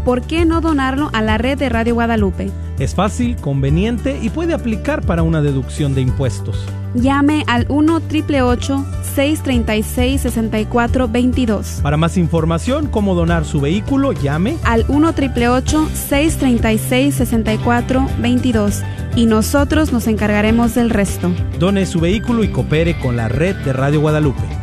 ¿Por 0.06 0.22
qué 0.22 0.44
no 0.44 0.60
donarlo 0.60 1.10
a 1.14 1.22
la 1.22 1.38
red 1.38 1.58
de 1.58 1.70
Radio 1.70 1.94
Guadalupe? 1.94 2.52
Es 2.78 2.94
fácil, 2.94 3.38
conveniente 3.38 4.20
y 4.22 4.30
puede 4.30 4.54
aplicar 4.54 5.02
para 5.02 5.24
una 5.24 5.42
deducción 5.42 5.96
de 5.96 6.02
impuestos. 6.02 6.66
Llame 6.94 7.44
al 7.48 7.66
1 7.70 7.96
888 7.96 8.86
636 9.16 10.22
6422 10.22 11.80
Para 11.82 11.98
más 11.98 12.18
información, 12.18 12.88
cómo 12.88 13.16
donar 13.16 13.46
su 13.46 13.62
vehículo, 13.62 14.12
llame 14.12 14.58
al 14.64 14.86
1 14.90 15.08
888 15.10 15.90
636 15.94 17.16
6422 17.16 18.82
y 19.16 19.26
nosotros 19.26 19.94
nos 19.94 20.08
encargaremos 20.08 20.76
del 20.76 20.90
resto. 20.90 21.32
Done 21.60 21.86
su 21.86 22.00
vehículo 22.00 22.44
y 22.44 22.50
coopere 22.50 23.00
con 23.00 23.16
la 23.16 23.30
red 23.30 23.56
de 23.58 23.72
Radio 23.72 24.02
Guadalupe. 24.02 24.63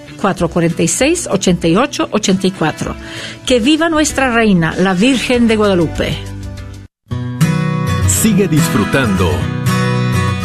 446-8884. 0.21 2.95
Que 3.45 3.59
viva 3.59 3.89
nuestra 3.89 4.31
reina, 4.31 4.75
la 4.77 4.93
Virgen 4.93 5.47
de 5.47 5.55
Guadalupe. 5.55 6.15
Sigue 8.07 8.47
disfrutando 8.47 9.31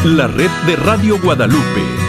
la 0.03 0.27
red 0.27 0.49
de 0.65 0.75
Radio 0.77 1.19
Guadalupe. 1.21 2.06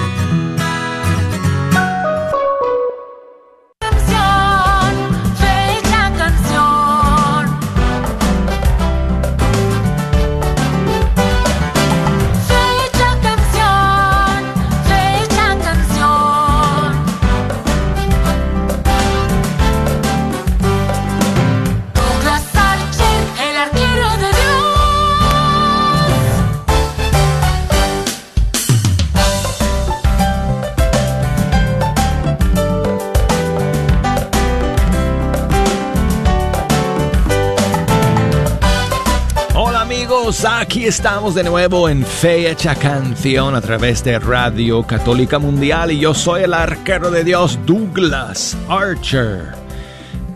Estamos 40.89 41.35
de 41.35 41.45
nuevo 41.45 41.91
en 41.91 42.03
Fecha 42.03 42.75
Canción 42.75 43.55
a 43.55 43.61
través 43.61 44.03
de 44.05 44.19
Radio 44.19 44.83
Católica 44.83 45.39
Mundial 45.39 45.93
y 45.93 45.99
yo 45.99 46.15
soy 46.15 46.45
el 46.45 46.55
arquero 46.55 47.11
de 47.11 47.25
Dios 47.25 47.59
Douglas 47.67 48.57
Archer. 48.71 49.53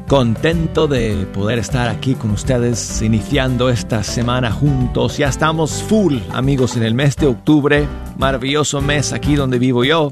Contento 0.06 0.88
de 0.88 1.26
poder 1.32 1.58
estar 1.58 1.88
aquí 1.88 2.14
con 2.14 2.32
ustedes 2.32 3.00
iniciando 3.00 3.70
esta 3.70 4.02
semana 4.02 4.52
juntos. 4.52 5.16
Ya 5.16 5.28
estamos 5.28 5.82
full 5.84 6.18
amigos 6.34 6.76
en 6.76 6.82
el 6.82 6.92
mes 6.92 7.16
de 7.16 7.28
octubre, 7.28 7.88
maravilloso 8.18 8.82
mes 8.82 9.14
aquí 9.14 9.36
donde 9.36 9.58
vivo 9.58 9.84
yo. 9.84 10.10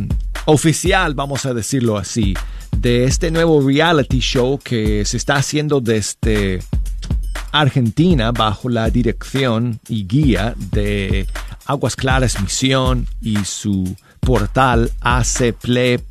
oficial, 0.45 1.13
vamos 1.13 1.45
a 1.45 1.53
decirlo 1.53 1.97
así, 1.97 2.33
de 2.75 3.05
este 3.05 3.31
nuevo 3.31 3.65
reality 3.65 4.19
show 4.19 4.59
que 4.61 5.05
se 5.05 5.17
está 5.17 5.35
haciendo 5.35 5.79
desde 5.79 6.61
Argentina 7.53 8.31
bajo 8.31 8.67
la 8.67 8.89
dirección 8.89 9.79
y 9.87 10.05
guía 10.07 10.55
de 10.71 11.27
Aguas 11.65 11.95
Claras 11.95 12.41
Misión 12.41 13.07
y 13.21 13.45
su 13.45 13.95
portal 14.19 14.91
acplay.live, 15.01 16.03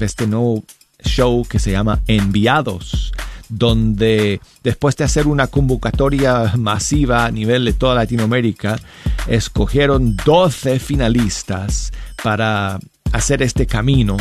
este 0.00 0.26
nuevo 0.26 0.62
show 1.02 1.44
que 1.48 1.58
se 1.58 1.70
llama 1.72 2.02
Enviados, 2.06 3.14
donde 3.48 4.40
después 4.62 4.94
de 4.96 5.04
hacer 5.04 5.26
una 5.26 5.46
convocatoria 5.46 6.52
masiva 6.56 7.24
a 7.24 7.30
nivel 7.30 7.64
de 7.64 7.72
toda 7.72 7.94
Latinoamérica, 7.94 8.78
escogieron 9.26 10.16
12 10.16 10.78
finalistas 10.80 11.92
para 12.22 12.78
hacer 13.12 13.42
este 13.42 13.66
camino. 13.66 14.18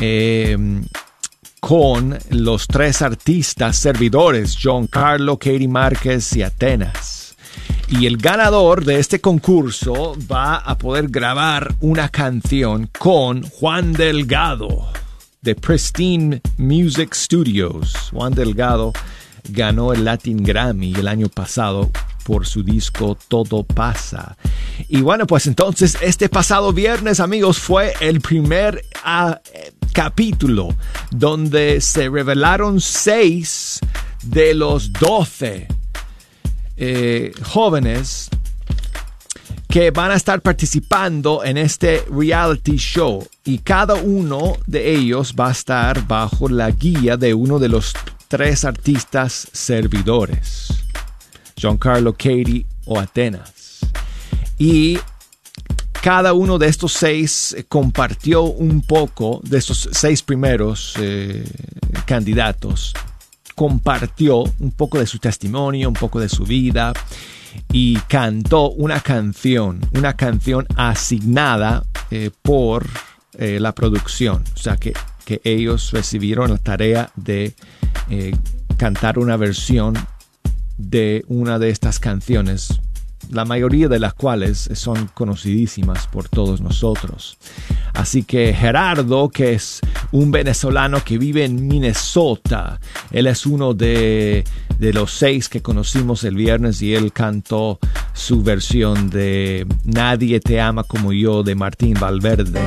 Eh, 0.00 0.56
con 1.62 2.18
los 2.30 2.66
tres 2.66 3.02
artistas 3.02 3.76
servidores, 3.76 4.58
John 4.60 4.88
Carlo, 4.88 5.38
Katie 5.38 5.68
Márquez 5.68 6.34
y 6.34 6.42
Atenas. 6.42 7.36
Y 7.88 8.06
el 8.06 8.16
ganador 8.16 8.84
de 8.84 8.98
este 8.98 9.20
concurso 9.20 10.16
va 10.30 10.56
a 10.56 10.76
poder 10.76 11.06
grabar 11.08 11.72
una 11.80 12.08
canción 12.08 12.90
con 12.98 13.42
Juan 13.42 13.92
Delgado 13.92 14.88
de 15.40 15.54
Pristine 15.54 16.42
Music 16.58 17.14
Studios. 17.14 18.10
Juan 18.10 18.34
Delgado 18.34 18.92
ganó 19.48 19.92
el 19.92 20.04
Latin 20.04 20.42
Grammy 20.42 20.94
el 20.94 21.06
año 21.06 21.28
pasado 21.28 21.92
por 22.24 22.46
su 22.46 22.62
disco 22.62 23.16
Todo 23.28 23.62
pasa. 23.62 24.36
Y 24.88 25.00
bueno, 25.00 25.26
pues 25.26 25.46
entonces 25.46 25.96
este 26.00 26.28
pasado 26.28 26.72
viernes, 26.72 27.20
amigos, 27.20 27.58
fue 27.58 27.94
el 28.00 28.20
primer 28.20 28.84
ah, 29.04 29.40
capítulo 29.92 30.74
donde 31.10 31.80
se 31.80 32.08
revelaron 32.08 32.80
seis 32.80 33.80
de 34.22 34.54
los 34.54 34.92
doce 34.92 35.68
eh, 36.76 37.32
jóvenes 37.42 38.30
que 39.68 39.90
van 39.90 40.10
a 40.10 40.16
estar 40.16 40.42
participando 40.42 41.44
en 41.44 41.56
este 41.56 42.04
reality 42.10 42.76
show 42.76 43.26
y 43.44 43.58
cada 43.58 43.94
uno 43.94 44.58
de 44.66 44.94
ellos 44.94 45.34
va 45.38 45.48
a 45.48 45.52
estar 45.52 46.06
bajo 46.06 46.48
la 46.48 46.70
guía 46.70 47.16
de 47.16 47.32
uno 47.32 47.58
de 47.58 47.68
los 47.68 47.94
tres 48.28 48.64
artistas 48.64 49.48
servidores, 49.52 50.68
Giancarlo 51.56 52.12
Katie 52.12 52.66
o 52.86 52.98
Atenas. 52.98 53.80
Y 54.58 54.98
cada 56.02 56.32
uno 56.32 56.58
de 56.58 56.66
estos 56.66 56.92
seis 56.94 57.54
eh, 57.56 57.64
compartió 57.68 58.42
un 58.42 58.82
poco, 58.82 59.40
de 59.44 59.58
estos 59.58 59.88
seis 59.92 60.20
primeros 60.20 60.94
eh, 60.98 61.44
candidatos, 62.06 62.92
compartió 63.54 64.38
un 64.58 64.72
poco 64.72 64.98
de 64.98 65.06
su 65.06 65.20
testimonio, 65.20 65.88
un 65.88 65.94
poco 65.94 66.18
de 66.18 66.28
su 66.28 66.42
vida 66.44 66.92
y 67.70 67.96
cantó 68.08 68.70
una 68.70 68.98
canción, 68.98 69.80
una 69.94 70.14
canción 70.14 70.66
asignada 70.76 71.84
eh, 72.10 72.30
por 72.42 72.86
la 73.38 73.72
producción. 73.72 74.44
O 74.54 74.58
sea 74.58 74.76
que, 74.76 74.92
que, 75.24 75.40
ellos 75.42 75.90
recibieron 75.92 76.50
la 76.50 76.58
tarea 76.58 77.10
de 77.16 77.54
cantar 78.76 79.18
una 79.18 79.36
versión 79.38 79.94
de 80.78 81.24
una 81.28 81.58
de 81.58 81.70
estas 81.70 81.98
canciones 81.98 82.80
la 83.30 83.44
mayoría 83.44 83.88
de 83.88 83.98
las 83.98 84.14
cuales 84.14 84.68
son 84.74 85.08
conocidísimas 85.14 86.06
por 86.06 86.28
todos 86.28 86.60
nosotros. 86.60 87.38
Así 87.94 88.24
que 88.24 88.52
Gerardo, 88.54 89.28
que 89.28 89.52
es 89.54 89.80
un 90.10 90.30
venezolano 90.30 91.02
que 91.04 91.18
vive 91.18 91.44
en 91.44 91.66
Minnesota, 91.66 92.80
él 93.10 93.26
es 93.26 93.46
uno 93.46 93.74
de, 93.74 94.44
de 94.78 94.92
los 94.92 95.12
seis 95.12 95.48
que 95.48 95.62
conocimos 95.62 96.24
el 96.24 96.34
viernes 96.34 96.82
y 96.82 96.94
él 96.94 97.12
cantó 97.12 97.78
su 98.12 98.42
versión 98.42 99.10
de 99.10 99.66
Nadie 99.84 100.40
te 100.40 100.60
ama 100.60 100.84
como 100.84 101.12
yo 101.12 101.42
de 101.42 101.54
Martín 101.54 101.96
Valverde. 101.98 102.60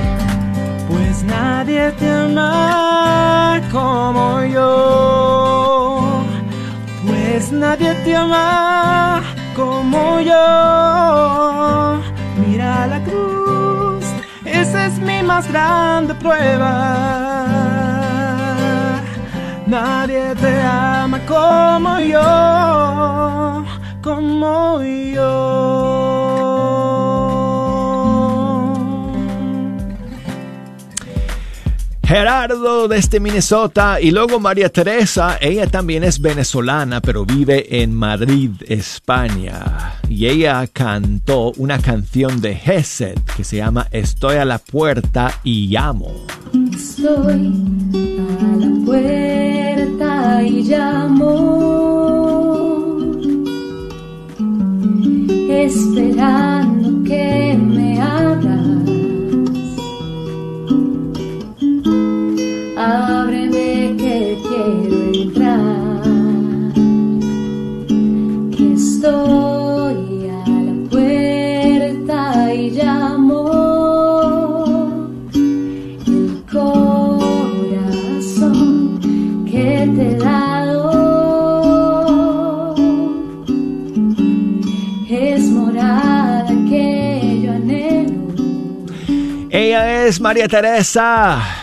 Pues 0.88 1.24
nadie 1.24 1.92
te 2.00 2.10
ama 2.10 3.62
como 3.72 4.44
yo, 4.46 5.15
nadie 7.52 7.94
te 8.04 8.16
ama 8.16 9.22
como 9.56 10.22
yo. 10.22 12.00
Mira 12.38 12.88
la 12.88 13.00
cruz, 13.04 14.06
esa 14.46 14.86
es 14.86 15.00
mi 15.00 15.22
más 15.24 15.48
grande 15.52 16.14
prueba. 16.16 16.72
Nadie 19.68 20.36
te 20.36 20.62
ama 20.62 21.20
como 21.28 22.00
yo, 22.00 23.66
como 24.02 24.82
yo. 24.82 26.15
Gerardo 32.06 32.88
desde 32.88 33.20
Minnesota 33.20 34.00
y 34.00 34.12
luego 34.12 34.40
María 34.40 34.70
Teresa, 34.70 35.40
ella 35.42 35.66
también 35.66 36.04
es 36.04 36.22
venezolana 36.22 37.02
pero 37.02 37.26
vive 37.26 37.82
en 37.82 37.96
Madrid, 37.96 38.52
España. 38.68 39.96
Y 40.08 40.28
ella 40.28 40.68
cantó 40.72 41.52
una 41.58 41.80
canción 41.80 42.42
de 42.42 42.56
Gesed 42.56 43.18
que 43.36 43.44
se 43.44 43.58
llama 43.58 43.88
Estoy 43.90 44.36
a 44.36 44.46
la 44.46 44.60
puerta 44.60 45.40
y 45.44 45.68
llamo. 45.68 46.12
Estoy 46.72 47.54
a 48.20 48.56
la 48.58 48.86
puerta 48.86 50.44
y 50.44 50.64
llamo, 50.64 51.26
esperando 55.50 57.04
que 57.04 57.58
me 57.60 58.00
abras. 58.00 58.55
quiero 64.56 65.14
entrar, 65.14 66.74
que 68.56 68.66
estoy 68.74 70.30
a 70.30 70.44
la 70.68 70.76
puerta 70.90 72.20
y 72.54 72.72
llamo 72.72 73.40
el 76.08 76.44
corazón 76.52 77.50
que 79.46 79.92
te 79.96 80.04
he 80.12 80.16
dado 80.18 80.76
es 85.10 85.50
morada 85.50 86.48
que 86.70 87.42
yo 87.44 87.52
anhelo. 87.52 88.22
Ella 89.50 90.06
es 90.06 90.20
María 90.20 90.48
Teresa. 90.48 91.55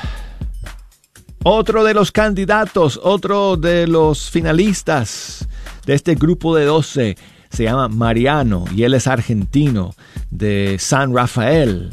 Otro 1.45 1.85
de 1.85 1.95
los 1.95 2.13
candidatos, 2.13 3.01
otro 3.03 3.57
de 3.57 3.87
los 3.87 4.31
finalistas 4.31 5.47
de 5.87 5.95
este 5.95 6.15
grupo 6.15 6.55
de 6.55 6.65
12 6.65 7.17
se 7.51 7.65
llama 7.65 7.89
Mariano 7.89 8.65
y 8.75 8.85
él 8.85 8.95
es 8.95 9.07
argentino 9.07 9.95
de 10.31 10.77
San 10.79 11.15
Rafael. 11.15 11.91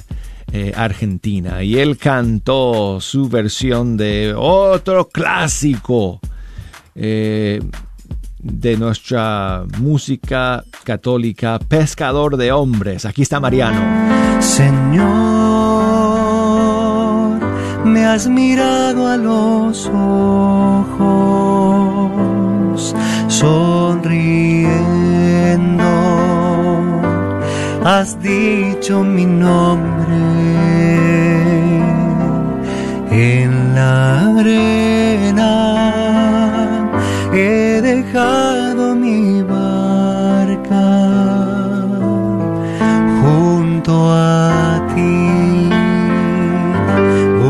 eh, 0.52 0.74
Argentina 0.76 1.64
y 1.64 1.78
él 1.78 1.98
cantó 1.98 3.00
su 3.02 3.30
versión 3.30 3.98
de 3.98 4.34
otro 4.36 5.08
clásico 5.08 6.20
eh, 6.96 7.62
de 8.40 8.78
nuestra 8.78 9.66
música 9.80 10.64
católica, 10.84 11.60
Pescador 11.60 12.38
de 12.38 12.52
Hombres. 12.52 13.06
Aquí 13.06 13.22
está 13.22 13.40
Mariano. 13.40 14.42
Señor, 14.42 16.09
me 17.86 18.06
has 18.06 18.28
mirado 18.28 19.08
a 19.08 19.18
los 19.18 19.88
ojos, 19.88 20.96
sonriendo, 23.28 24.02
has 27.84 28.20
dicho 28.22 29.04
mi 29.04 29.26
nombre 29.26 30.18
en 33.12 33.76
la 33.76 34.40
arena. 34.40 35.94
He 37.34 37.82
dejado 37.82 38.96
mi 38.96 39.42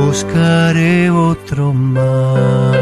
buscaré 0.10 1.12
otro 1.12 1.72
mar. 1.72 2.74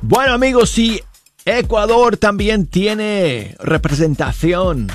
Bueno 0.00 0.34
amigos, 0.34 0.70
sí, 0.70 1.00
Ecuador 1.44 2.16
también 2.16 2.66
tiene 2.68 3.56
representación 3.58 4.86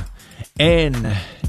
en 0.57 0.93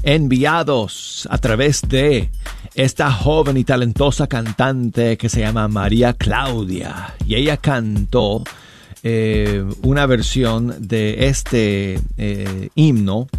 enviados 0.03 1.29
a 1.31 1.37
través 1.37 1.83
de 1.87 2.29
esta 2.75 3.09
joven 3.09 3.55
y 3.55 3.63
talentosa 3.63 4.27
cantante 4.27 5.15
que 5.15 5.29
se 5.29 5.39
llama 5.39 5.69
María 5.69 6.11
Claudia. 6.11 7.13
Y 7.25 7.35
ella 7.35 7.55
cantó 7.55 8.43
eh, 9.01 9.63
una 9.83 10.05
versión 10.07 10.75
de 10.77 11.27
este 11.27 12.01
eh, 12.17 12.69
himno, 12.75 13.29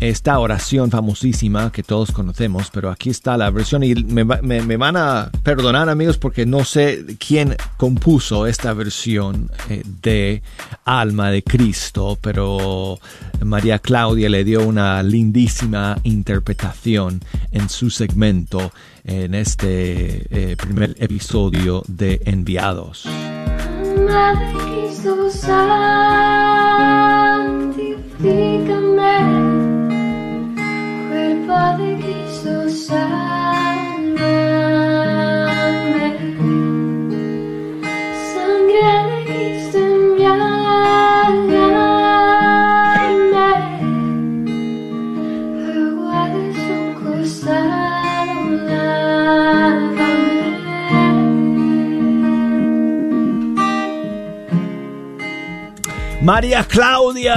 esta 0.00 0.38
oración 0.38 0.90
famosísima 0.90 1.70
que 1.72 1.82
todos 1.82 2.10
conocemos, 2.12 2.68
pero 2.72 2.90
aquí 2.90 3.10
está 3.10 3.36
la 3.36 3.50
versión 3.50 3.82
y 3.84 3.94
me, 3.94 4.24
va- 4.24 4.40
me- 4.42 4.60
me 4.62 4.76
van 4.76 4.96
a 4.96 5.30
perdonar 5.42 5.88
amigos 5.88 6.18
porque 6.18 6.44
no 6.46 6.64
sé 6.64 7.04
quién 7.18 7.56
compuso 7.76 8.46
esta 8.46 8.72
versión 8.72 9.50
eh, 9.70 9.82
de 10.02 10.42
Alma 10.84 11.30
de 11.30 11.42
Cristo, 11.42 12.18
pero 12.20 12.98
María 13.44 13.78
Claudia 13.78 14.28
le 14.28 14.44
dio 14.44 14.62
una 14.66 15.02
lindísima 15.02 15.96
interpretación 16.02 17.20
en 17.52 17.68
su 17.68 17.88
segmento 17.90 18.72
en 19.04 19.34
este 19.34 20.26
eh, 20.52 20.56
primer 20.56 20.96
episodio 20.98 21.82
de 21.86 22.20
Enviados. 22.24 23.06
Alma 23.06 24.34
de 24.34 24.52
Cristo. 24.58 25.14
De 31.44 31.98
Cristo, 31.98 32.70
sálvame. 32.70 34.16
Sangre 38.32 38.88
de 39.10 39.18
Cristo, 39.26 39.78
envíame. 39.78 40.38
Agua 45.68 46.22
de 46.30 46.44
su 46.64 46.78
costado. 47.04 48.36
María 56.22 56.64
Claudia 56.64 57.36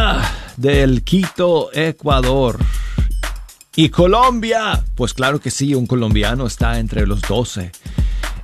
del 0.55 1.03
Quito, 1.03 1.69
Ecuador. 1.73 2.57
Y 3.79 3.89
Colombia, 3.89 4.83
pues 4.95 5.13
claro 5.13 5.39
que 5.39 5.51
sí, 5.51 5.75
un 5.75 5.85
colombiano 5.85 6.47
está 6.47 6.79
entre 6.79 7.05
los 7.05 7.21
12. 7.21 7.71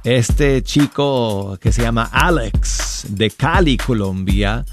Este 0.03 0.61
chico 0.61 1.57
que 1.59 1.71
se 1.71 1.81
llama 1.81 2.07
Alex 2.11 3.07
de 3.09 3.31
Cali, 3.31 3.77
Colombia, 3.77 4.63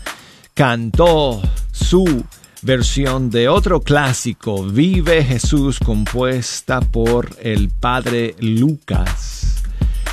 cantó 0.52 1.40
su 1.72 2.26
versión 2.60 3.30
de 3.30 3.48
otro 3.48 3.80
clásico, 3.80 4.62
Vive 4.64 5.24
Jesús, 5.24 5.78
compuesta 5.78 6.82
por 6.82 7.30
el 7.40 7.70
padre 7.70 8.36
Lucas. 8.40 9.62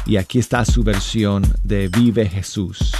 Y 0.05 0.15
aquí 0.15 0.39
está 0.39 0.63
su 0.63 0.81
versión 0.81 1.43
de 1.65 1.89
Vive 1.89 2.29
Jesús. 2.29 2.93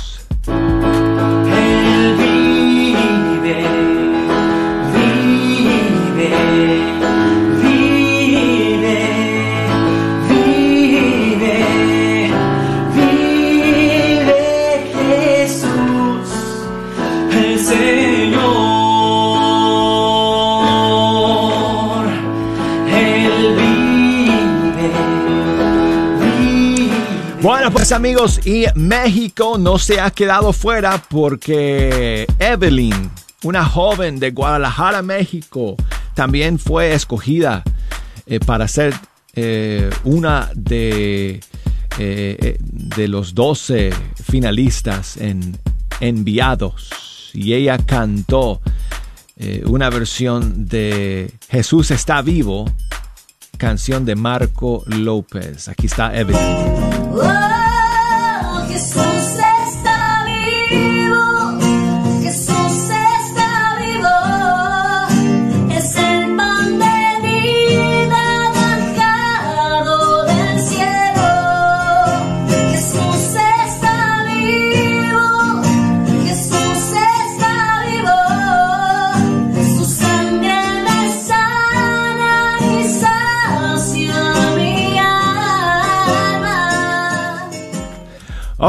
Pues 27.71 27.91
amigos, 27.91 28.45
y 28.45 28.65
México 28.75 29.57
no 29.59 29.77
se 29.77 29.99
ha 29.99 30.09
quedado 30.09 30.53
fuera 30.53 31.03
porque 31.09 32.25
Evelyn, 32.39 33.11
una 33.43 33.65
joven 33.65 34.19
de 34.19 34.31
Guadalajara, 34.31 35.01
México, 35.01 35.75
también 36.13 36.59
fue 36.59 36.93
escogida 36.93 37.63
eh, 38.25 38.39
para 38.39 38.67
ser 38.67 38.93
eh, 39.35 39.89
una 40.05 40.49
de, 40.55 41.41
eh, 41.99 42.57
de 42.59 43.07
los 43.07 43.35
12 43.35 43.91
finalistas 44.23 45.17
en 45.17 45.57
Enviados. 45.99 47.31
Y 47.33 47.53
ella 47.53 47.77
cantó 47.77 48.61
una 49.65 49.91
versión 49.91 50.65
de 50.65 51.31
Jesús 51.49 51.91
está 51.91 52.23
vivo, 52.23 52.65
canción 53.57 54.05
de 54.05 54.15
Marco 54.15 54.83
López. 54.85 55.67
Aquí 55.67 55.87
está 55.87 56.15
Evelyn. 56.15 56.39
Oh, 57.11 58.67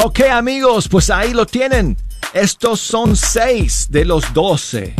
Ok 0.05 0.21
amigos, 0.31 0.87
pues 0.87 1.11
ahí 1.11 1.35
lo 1.35 1.45
tienen. 1.45 1.97
Estos 2.33 2.79
son 2.79 3.17
seis 3.17 3.89
de 3.91 4.05
los 4.05 4.33
doce 4.33 4.95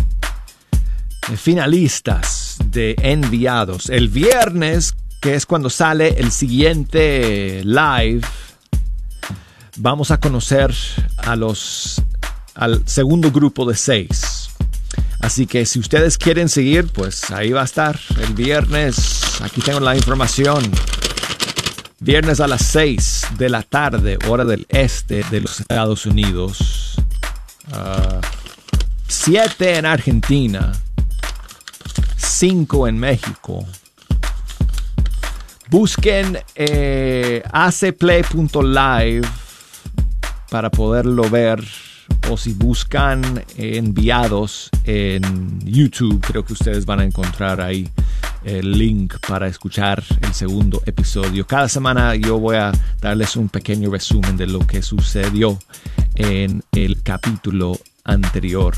finalistas 1.37 2.57
de 2.65 2.97
enviados. 2.99 3.91
El 3.91 4.09
viernes, 4.09 4.97
que 5.21 5.37
es 5.37 5.47
cuando 5.47 5.71
sale 5.71 6.17
el 6.19 6.33
siguiente 6.33 7.63
live, 7.65 8.23
vamos 9.77 10.11
a 10.11 10.19
conocer 10.19 10.75
a 11.19 11.37
los 11.37 12.03
al 12.57 12.83
segundo 12.89 13.31
grupo 13.31 13.65
de 13.67 13.77
seis. 13.77 14.51
Así 15.21 15.47
que 15.47 15.65
si 15.65 15.79
ustedes 15.79 16.19
quieren 16.19 16.49
seguir, 16.49 16.89
pues 16.89 17.31
ahí 17.31 17.53
va 17.53 17.61
a 17.61 17.67
estar 17.67 18.01
el 18.21 18.35
viernes. 18.35 19.23
Aquí 19.43 19.61
tengo 19.61 19.79
la 19.79 19.95
información. 19.95 20.61
Viernes 22.01 22.39
a 22.39 22.47
las 22.47 22.63
6 22.67 23.27
de 23.39 23.49
la 23.49 23.63
tarde, 23.63 24.19
hora 24.29 24.45
del 24.45 24.67
este 24.69 25.25
de 25.31 25.41
los 25.41 25.59
Estados 25.59 26.07
Unidos. 26.07 26.95
ah, 27.73 28.21
siete 29.09 29.77
en 29.77 29.85
Argentina, 29.85 30.73
cinco 32.17 32.87
en 32.87 32.99
México. 32.99 33.67
Busquen 35.71 36.39
eh, 36.55 37.43
acplay.live 37.51 39.27
para 40.51 40.71
poderlo 40.71 41.29
ver 41.29 41.65
o 42.31 42.37
si 42.37 42.53
buscan 42.53 43.45
enviados 43.57 44.71
en 44.85 45.61
YouTube, 45.65 46.25
creo 46.25 46.45
que 46.45 46.53
ustedes 46.53 46.87
van 46.87 47.01
a 47.01 47.05
encontrar 47.05 47.61
ahí 47.61 47.91
el 48.45 48.73
link 48.73 49.15
para 49.27 49.49
escuchar 49.49 50.03
el 50.23 50.35
segundo 50.35 50.83
episodio. 50.87 51.47
Cada 51.47 51.69
semana 51.69 52.15
yo 52.15 52.39
voy 52.39 52.57
a 52.57 52.73
darles 53.01 53.37
un 53.37 53.49
pequeño 53.49 53.91
resumen 53.91 54.37
de 54.37 54.47
lo 54.47 54.61
que 54.61 54.83
sucedió 54.83 55.59
en 56.15 56.63
el 56.73 57.03
capítulo 57.03 57.79
anterior. 58.05 58.75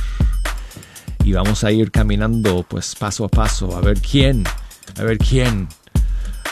Y 1.25 1.33
vamos 1.33 1.65
a 1.65 1.73
ir 1.73 1.91
caminando 1.91 2.65
pues 2.69 2.95
paso 2.95 3.25
a 3.25 3.29
paso 3.29 3.77
a 3.77 3.81
ver 3.81 4.01
quién, 4.01 4.45
a 4.99 5.03
ver 5.03 5.19
quién 5.19 5.69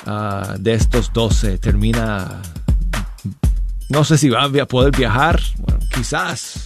ah, 0.07 0.57
de 0.59 0.75
estos 0.75 1.13
12 1.13 1.59
termina 1.59 2.43
no 3.89 4.05
sé 4.05 4.19
si 4.19 4.29
van 4.29 4.59
a 4.61 4.67
poder 4.67 4.95
viajar, 4.95 5.41
quizás. 5.95 6.65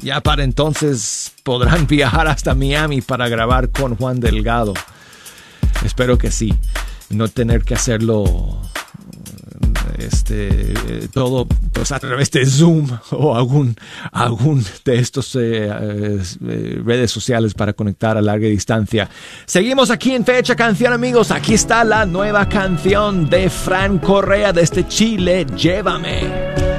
Ya 0.00 0.20
para 0.20 0.44
entonces 0.44 1.32
podrán 1.42 1.86
viajar 1.88 2.28
hasta 2.28 2.54
Miami 2.54 3.00
para 3.00 3.28
grabar 3.28 3.70
con 3.70 3.96
Juan 3.96 4.20
Delgado. 4.20 4.74
Espero 5.84 6.18
que 6.18 6.30
sí. 6.30 6.54
No 7.10 7.28
tener 7.28 7.64
que 7.64 7.74
hacerlo 7.74 8.60
este 9.98 11.08
todo 11.12 11.46
pues 11.72 11.92
a 11.92 11.98
través 11.98 12.30
de 12.30 12.46
Zoom 12.46 12.88
o 13.10 13.36
algún 13.36 13.76
algún 14.12 14.64
de 14.84 14.98
estos 14.98 15.34
eh, 15.36 15.68
eh, 15.68 16.82
redes 16.84 17.10
sociales 17.10 17.54
para 17.54 17.72
conectar 17.72 18.16
a 18.16 18.22
larga 18.22 18.46
distancia. 18.46 19.08
Seguimos 19.46 19.90
aquí 19.90 20.14
en 20.14 20.24
Fecha 20.24 20.56
Canción, 20.56 20.92
amigos. 20.92 21.30
Aquí 21.30 21.54
está 21.54 21.84
la 21.84 22.06
nueva 22.06 22.48
canción 22.48 23.28
de 23.28 23.50
Fran 23.50 23.98
Correa 23.98 24.52
desde 24.52 24.86
Chile, 24.88 25.46
Llévame. 25.56 26.69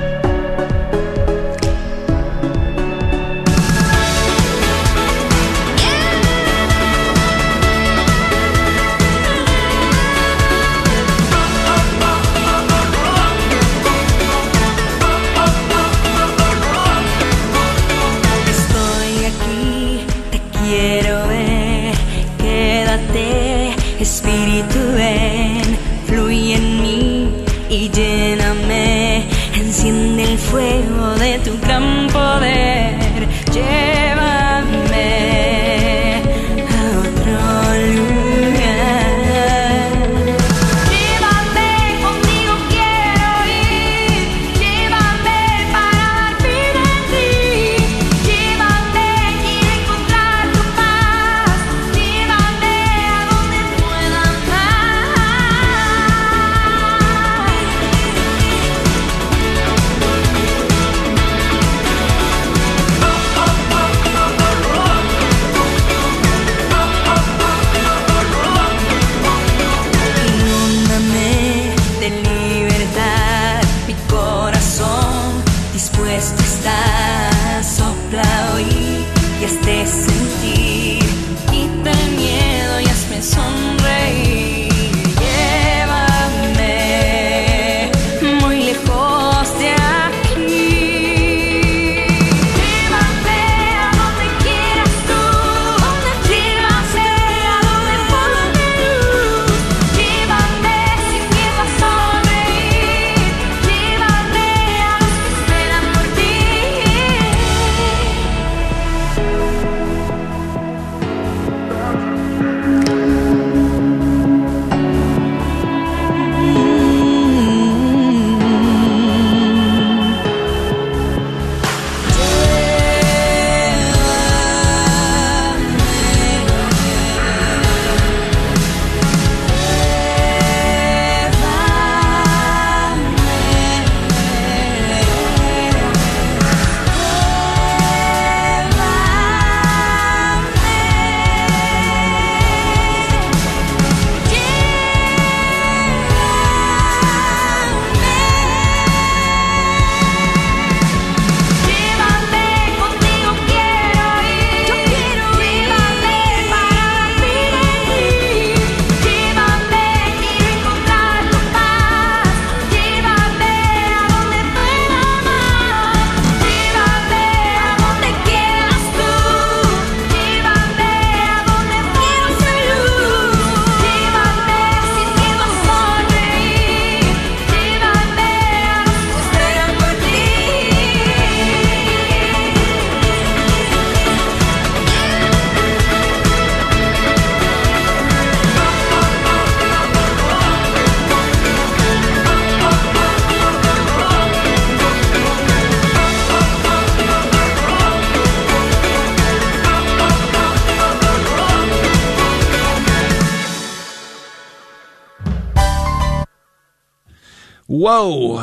¡Wow! 207.82 208.40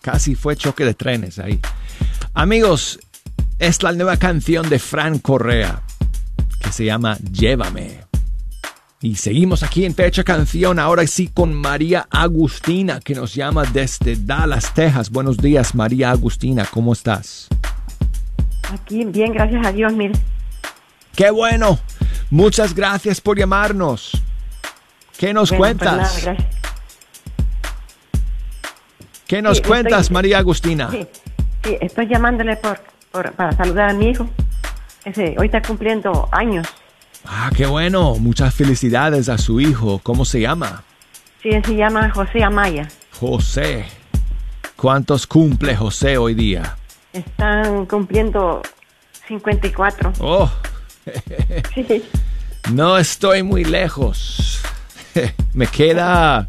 Casi 0.00 0.34
fue 0.34 0.56
choque 0.56 0.86
de 0.86 0.94
trenes 0.94 1.38
ahí. 1.38 1.60
Amigos, 2.32 2.98
es 3.58 3.82
la 3.82 3.92
nueva 3.92 4.16
canción 4.16 4.70
de 4.70 4.78
Fran 4.78 5.18
Correa 5.18 5.82
que 6.58 6.72
se 6.72 6.86
llama 6.86 7.18
Llévame. 7.18 8.00
Y 9.02 9.16
seguimos 9.16 9.62
aquí 9.62 9.84
en 9.84 9.94
Fecha 9.94 10.24
Canción, 10.24 10.78
ahora 10.78 11.06
sí 11.06 11.28
con 11.28 11.52
María 11.52 12.06
Agustina, 12.10 13.00
que 13.00 13.14
nos 13.14 13.34
llama 13.34 13.64
desde 13.64 14.16
Dallas, 14.16 14.72
Texas. 14.72 15.10
Buenos 15.10 15.36
días, 15.36 15.74
María 15.74 16.12
Agustina, 16.12 16.64
¿cómo 16.64 16.94
estás? 16.94 17.46
Aquí, 18.72 19.04
bien, 19.04 19.34
gracias 19.34 19.66
a 19.66 19.70
Dios, 19.70 19.92
mire. 19.92 20.14
¡Qué 21.14 21.30
bueno! 21.30 21.78
Muchas 22.30 22.74
gracias 22.74 23.20
por 23.20 23.38
llamarnos. 23.38 24.12
¿Qué 25.20 25.34
nos 25.34 25.50
Bueno, 25.50 25.76
pues 25.76 25.90
cuentas? 25.90 26.24
nada, 26.24 26.34
gracias. 26.34 26.50
¿Qué 29.26 29.42
nos 29.42 29.58
Sí, 29.58 29.62
cuentas, 29.62 30.00
estoy- 30.04 30.14
María 30.14 30.38
Agustina? 30.38 30.90
Sí, 30.90 31.06
sí, 31.62 31.76
estoy 31.78 32.06
llamándole 32.08 32.56
por, 32.56 32.80
por- 33.12 33.32
para 33.32 33.52
saludar 33.52 33.90
a 33.90 33.92
mi 33.92 34.08
hijo. 34.08 34.26
Ese, 35.04 35.34
hoy 35.38 35.44
está 35.46 35.60
cumpliendo 35.60 36.26
años. 36.32 36.66
Ah, 37.26 37.50
qué 37.54 37.66
bueno. 37.66 38.14
Muchas 38.16 38.54
felicidades 38.54 39.28
a 39.28 39.36
su 39.36 39.60
hijo. 39.60 40.00
¿Cómo 40.02 40.24
se 40.24 40.40
llama? 40.40 40.84
Sí, 41.42 41.50
él 41.50 41.62
se 41.66 41.76
llama 41.76 42.08
José 42.10 42.42
Amaya. 42.42 42.88
José. 43.12 43.84
¿Cuántos 44.74 45.26
cumple 45.26 45.76
José 45.76 46.16
hoy 46.16 46.32
día? 46.32 46.78
Están 47.12 47.84
cumpliendo 47.84 48.62
54. 49.28 50.14
Oh, 50.20 50.50
Sí. 51.74 52.02
no 52.72 52.96
estoy 52.96 53.42
muy 53.42 53.64
lejos. 53.64 54.62
Me 55.54 55.66
queda 55.66 56.48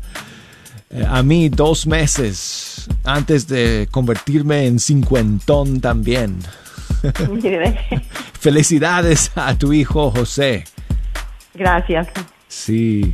eh, 0.89 1.05
a 1.07 1.24
mí 1.24 1.49
dos 1.49 1.88
meses 1.88 2.88
antes 3.03 3.47
de 3.47 3.88
convertirme 3.91 4.68
en 4.68 4.80
cincuentón 4.80 5.80
también. 5.80 6.39
Felicidades 8.39 9.32
a 9.36 9.55
tu 9.55 9.74
hijo 9.74 10.12
José. 10.12 10.66
Gracias. 11.53 12.07
Sí, 12.47 13.14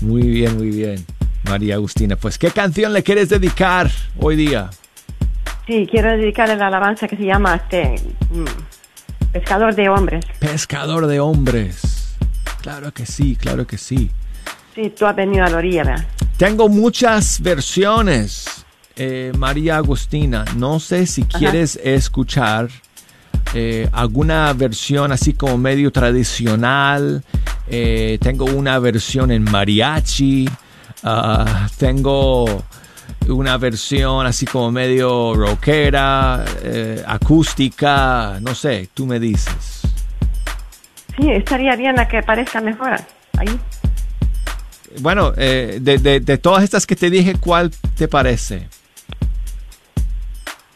muy 0.00 0.22
bien, 0.22 0.56
muy 0.56 0.70
bien. 0.70 1.04
María 1.44 1.74
Agustina, 1.74 2.16
pues 2.16 2.38
¿qué 2.38 2.50
canción 2.50 2.92
le 2.92 3.02
quieres 3.02 3.28
dedicar 3.28 3.90
hoy 4.18 4.36
día? 4.36 4.70
Sí, 5.66 5.86
quiero 5.90 6.10
dedicarle 6.10 6.56
la 6.56 6.68
alabanza 6.68 7.06
que 7.06 7.16
se 7.16 7.24
llama 7.24 7.56
este 7.56 7.94
mm, 8.30 9.32
Pescador 9.32 9.74
de 9.74 9.88
Hombres. 9.88 10.24
Pescador 10.38 11.06
de 11.06 11.20
hombres. 11.20 12.16
Claro 12.60 12.92
que 12.92 13.06
sí, 13.06 13.36
claro 13.36 13.66
que 13.66 13.78
sí. 13.78 14.10
Sí, 14.74 14.90
tú 14.96 15.06
has 15.06 15.14
venido 15.14 15.44
a 15.44 15.50
la 15.50 15.56
orilla, 15.58 15.84
¿verdad? 15.84 16.06
Tengo 16.36 16.68
muchas 16.68 17.40
versiones, 17.40 18.64
eh, 18.96 19.32
María 19.36 19.76
Agustina. 19.76 20.44
No 20.56 20.80
sé 20.80 21.06
si 21.06 21.22
Ajá. 21.22 21.38
quieres 21.38 21.78
escuchar 21.82 22.68
eh, 23.54 23.88
alguna 23.92 24.52
versión 24.54 25.12
así 25.12 25.34
como 25.34 25.58
medio 25.58 25.90
tradicional. 25.92 27.22
Eh, 27.68 28.18
tengo 28.20 28.46
una 28.46 28.78
versión 28.78 29.30
en 29.30 29.44
mariachi. 29.44 30.48
Ah, 31.04 31.68
tengo 31.78 32.64
una 33.28 33.56
versión 33.58 34.26
así 34.26 34.46
como 34.46 34.70
medio 34.70 35.34
rockera, 35.34 36.44
eh, 36.62 37.02
acústica. 37.06 38.38
No 38.40 38.54
sé, 38.54 38.88
tú 38.94 39.06
me 39.06 39.20
dices. 39.20 39.82
Sí, 41.16 41.30
estaría 41.30 41.76
bien 41.76 41.94
la 41.94 42.08
que 42.08 42.22
parezca 42.22 42.60
mejor. 42.60 42.96
Ahí. 43.38 43.60
Bueno, 45.00 45.32
eh, 45.36 45.78
de, 45.80 45.98
de- 45.98 46.20
de 46.20 46.38
todas 46.38 46.62
estas 46.64 46.86
que 46.86 46.96
te 46.96 47.10
dije, 47.10 47.34
¿cuál 47.40 47.70
te 47.96 48.08
parece? 48.08 48.68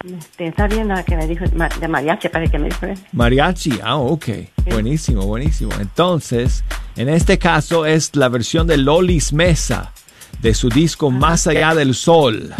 Este, 0.05 0.47
está 0.47 0.69
bien 0.69 0.87
la 0.89 1.03
que 1.03 1.17
me 1.17 1.27
dijo 1.27 1.45
de 1.47 1.89
mariachi, 1.89 2.29
parece 2.29 2.53
que 2.53 2.59
me 2.59 2.69
dijo. 2.69 2.87
¿eh? 2.87 2.95
Mariachi, 3.13 3.81
ah, 3.83 3.97
ok. 3.97 4.27
Buenísimo, 4.71 5.23
buenísimo. 5.27 5.73
Entonces, 5.81 6.63
en 6.97 7.09
este 7.09 7.39
caso 7.39 7.87
es 7.87 8.15
la 8.15 8.29
versión 8.29 8.67
de 8.69 8.77
Lolis 8.77 9.33
Mesa 9.33 9.93
de 10.41 10.55
su 10.55 10.69
disco 10.69 11.11
Más 11.11 11.47
allá 11.47 11.75
del 11.75 11.95
sol. 11.95 12.53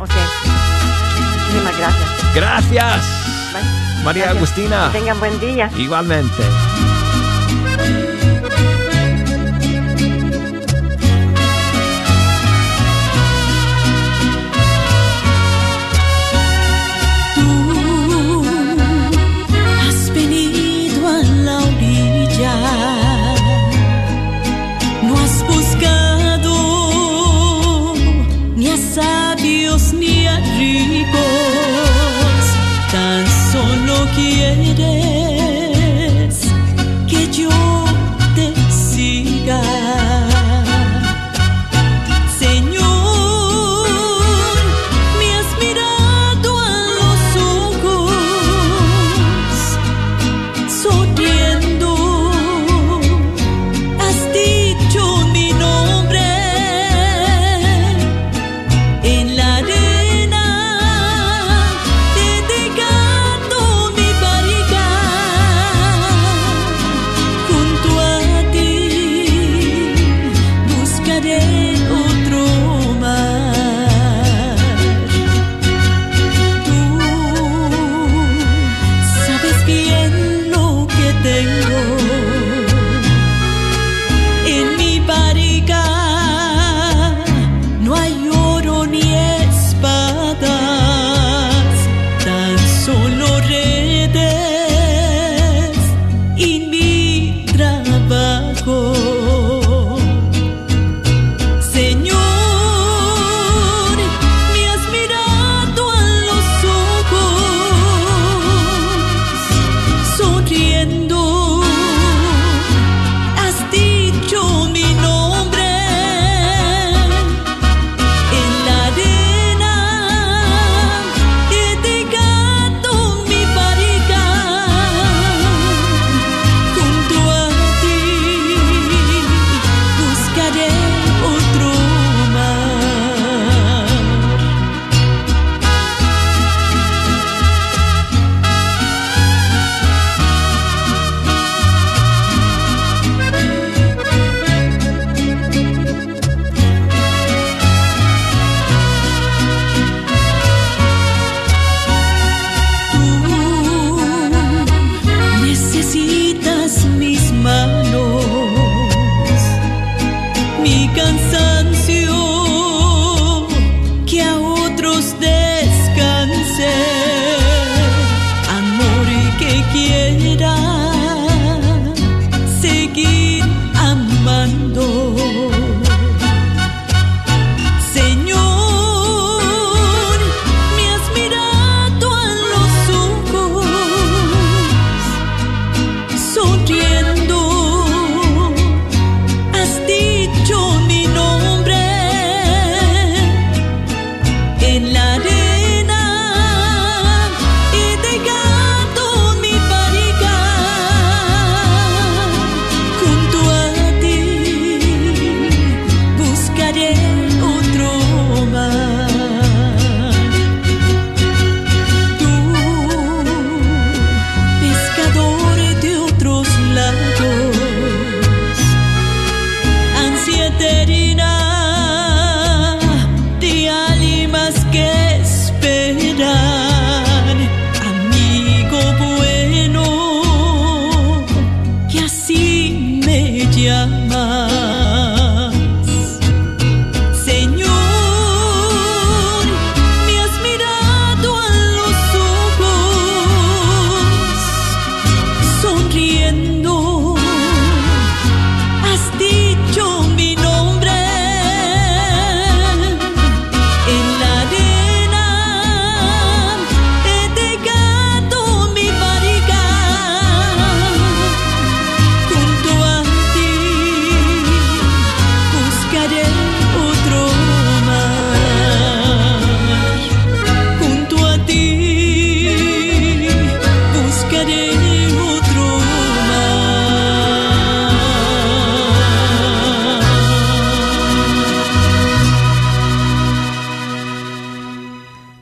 Ok. 0.00 0.10
Muchísimas 1.50 1.78
gracias. 1.78 2.34
Gracias, 2.34 3.52
Bye. 3.52 4.04
María 4.04 4.22
Gracias. 4.24 4.36
Agustina. 4.36 4.90
Que 4.92 4.98
tengan 4.98 5.18
buen 5.18 5.40
día. 5.40 5.70
Igualmente. 5.76 6.42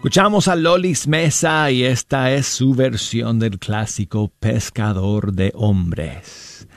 Escuchamos 0.05 0.49
a 0.49 0.55
Lolis 0.55 1.09
Mesa 1.09 1.71
y 1.71 1.83
esta 1.83 2.31
es 2.31 2.45
su 2.45 2.75
versión 2.75 3.39
del 3.39 3.59
clásico 3.59 4.31
Pescador 4.39 5.33
de 5.33 5.51
Hombres. 5.55 6.69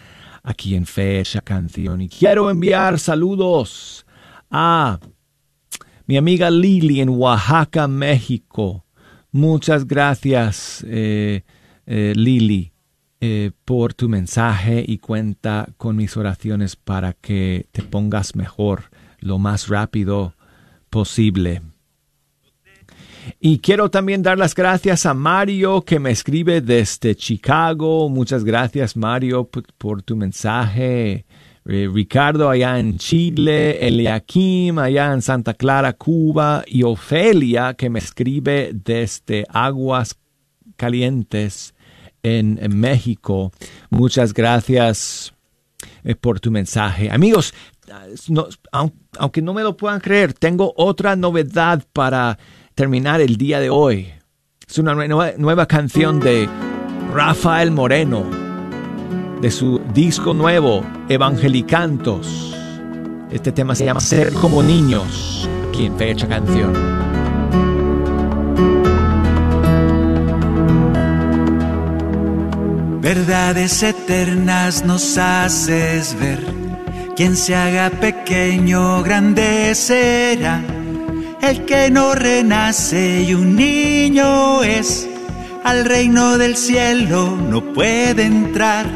Aquí 0.44 0.76
en 0.76 0.86
Fecha 0.86 1.42
Canción. 1.42 2.00
Y 2.00 2.08
quiero 2.08 2.50
enviar 2.50 2.98
saludos 3.00 4.06
a 4.50 5.02
mi 6.06 6.16
amiga 6.16 6.50
Lili 6.50 7.02
en 7.02 7.10
Oaxaca, 7.10 7.90
México. 7.90 8.86
Muchas 9.34 9.86
gracias, 9.86 10.86
eh, 10.88 11.42
eh, 11.86 12.14
Lili, 12.16 12.72
eh, 13.20 13.52
por 13.66 13.94
tu 13.94 14.08
mensaje 14.08 14.86
y 14.88 15.00
cuenta 15.00 15.68
con 15.76 15.98
mis 15.98 16.16
oraciones 16.16 16.78
para 16.78 17.12
que 17.12 17.68
te 17.74 17.84
pongas 17.84 18.38
mejor 18.38 18.84
lo 19.20 19.38
más 19.38 19.68
rápido 19.68 20.34
posible. 20.90 21.62
Y 23.40 23.60
quiero 23.60 23.90
también 23.90 24.24
dar 24.24 24.38
las 24.38 24.56
gracias 24.56 25.06
a 25.06 25.14
Mario 25.14 25.82
que 25.84 26.00
me 26.00 26.12
escribe 26.12 26.62
desde 26.62 27.16
Chicago. 27.16 28.10
Muchas 28.10 28.44
gracias 28.44 28.96
Mario 28.96 29.50
por, 29.78 30.02
tu 30.04 30.16
mensaje. 30.16 31.26
Eh, 31.66 31.90
Ricardo 31.94 32.50
allá 32.50 32.80
en 32.80 32.98
Chile, 32.98 33.86
Eliakim 33.86 34.80
allá 34.80 35.12
en 35.12 35.22
Santa 35.22 35.54
Clara, 35.54 35.94
Cuba 35.94 36.64
y 36.66 36.84
Ofelia 36.84 37.74
que 37.74 37.90
me 37.90 38.00
escribe 38.00 38.72
desde 38.74 39.46
Aguas 39.50 40.16
Calientes 40.78 41.74
en, 42.24 42.60
México. 42.80 43.52
Muchas 43.90 44.34
gracias 44.34 45.34
eh, 46.04 46.16
por 46.16 46.40
tu 46.40 46.52
mensaje. 46.52 47.10
Amigos, 47.12 47.54
aun- 48.72 48.94
aunque 49.18 49.42
no 49.42 49.54
me 49.54 49.64
lo 49.64 49.76
puedan 49.76 50.00
creer, 50.00 50.34
tengo 50.34 50.74
otra 50.78 51.16
novedad 51.16 51.84
para 51.94 52.38
terminar 52.78 53.22
el 53.22 53.38
día 53.38 53.60
de 53.60 53.72
hoy. 53.72 54.08
Es 54.70 54.78
una 54.78 54.94
nueva, 54.94 55.66
canción 55.66 56.20
de 56.20 56.48
Rafael 57.12 57.72
Moreno, 57.72 58.24
de 59.42 59.50
su 59.50 59.82
disco 59.96 60.36
nuevo, 60.36 60.86
Evangelicantos. 61.10 62.56
Este 63.32 63.52
tema 63.52 63.74
se 63.74 63.86
llama 63.86 64.00
Ser 64.00 64.32
como 64.32 64.62
niños, 64.62 65.50
aquí 65.68 65.88
en 65.88 65.98
Fecha 65.98 66.28
Canción. 66.28 66.74
Verdades 73.02 73.82
eternas 73.82 74.86
nos 74.86 75.18
haces 75.18 76.16
ver. 76.20 76.46
Quien 77.16 77.36
se 77.36 77.56
haga 77.56 77.90
pequeño, 77.90 79.02
grande 79.02 79.74
será. 79.74 80.77
El 81.42 81.66
que 81.66 81.92
no 81.92 82.16
renace 82.16 83.22
y 83.22 83.34
un 83.34 83.56
niño 83.56 84.64
es, 84.64 85.08
al 85.64 85.86
reino 85.86 86.38
del 86.38 86.58
cielo 86.58 87.38
no 87.38 87.62
puede 87.74 88.24
entrar. 88.24 88.88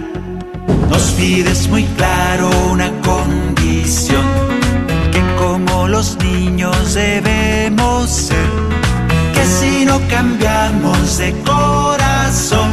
Nos 0.90 1.04
pides 1.12 1.70
muy 1.70 1.84
claro 1.96 2.50
una 2.72 2.92
condición, 3.02 4.26
que 5.12 5.22
como 5.38 5.88
los 5.88 6.18
niños 6.18 6.96
debemos 6.96 8.10
ser, 8.10 8.50
que 9.34 9.46
si 9.46 9.86
no 9.86 10.00
cambiamos 10.10 11.20
de 11.20 11.34
corazón, 11.44 12.72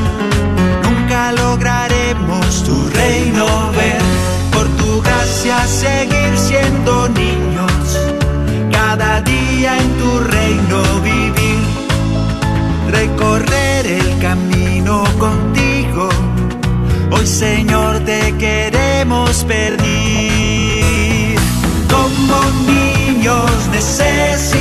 nunca 0.82 1.32
lograremos 1.32 2.64
tu 2.64 2.88
reino 2.88 3.37
Señor 17.38 18.00
te 18.00 18.34
queremos 18.36 19.44
pedir, 19.44 19.78
como 21.88 22.40
niños 22.66 23.68
necesitarte, 23.70 24.57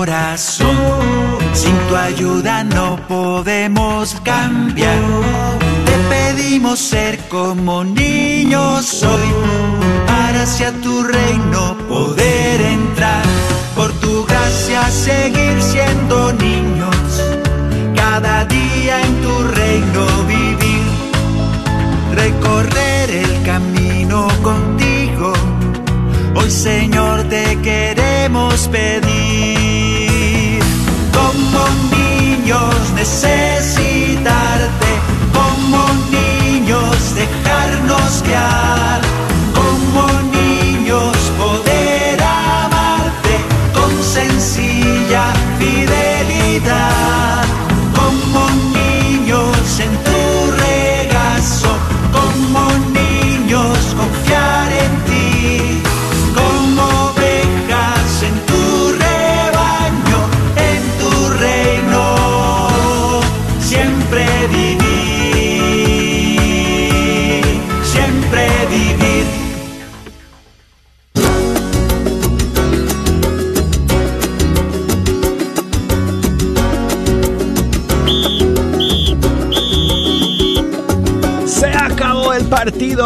Sin 0.00 1.76
tu 1.86 1.94
ayuda 1.94 2.64
no 2.64 2.96
podemos 3.06 4.16
cambiar. 4.24 4.98
Te 5.84 5.92
pedimos 6.08 6.78
ser 6.78 7.18
como 7.28 7.84
niños 7.84 9.02
hoy, 9.02 9.28
para 10.06 10.44
hacia 10.44 10.72
tu 10.80 11.02
reino 11.02 11.76
poder 11.86 12.62
entrar. 12.62 13.24
Por 13.76 13.92
tu 14.00 14.24
gracia 14.24 14.88
seguir 14.88 15.62
siendo 15.62 16.32
niños, 16.32 16.96
cada 17.94 18.46
día 18.46 19.02
en 19.02 19.20
tu 19.20 19.42
reino 19.48 20.06
vivir. 20.26 20.82
Recorrer 22.14 23.10
el 23.10 23.42
camino 23.42 24.28
contigo. 24.42 25.34
Hoy 26.36 26.50
Señor 26.50 27.24
te 27.24 27.58
queremos 27.60 28.66
pedir, 28.68 29.29
necesitarte, 33.00 34.90
como 35.32 35.80
niños 36.10 37.14
dejarnos 37.14 38.22
guiar, 38.22 38.99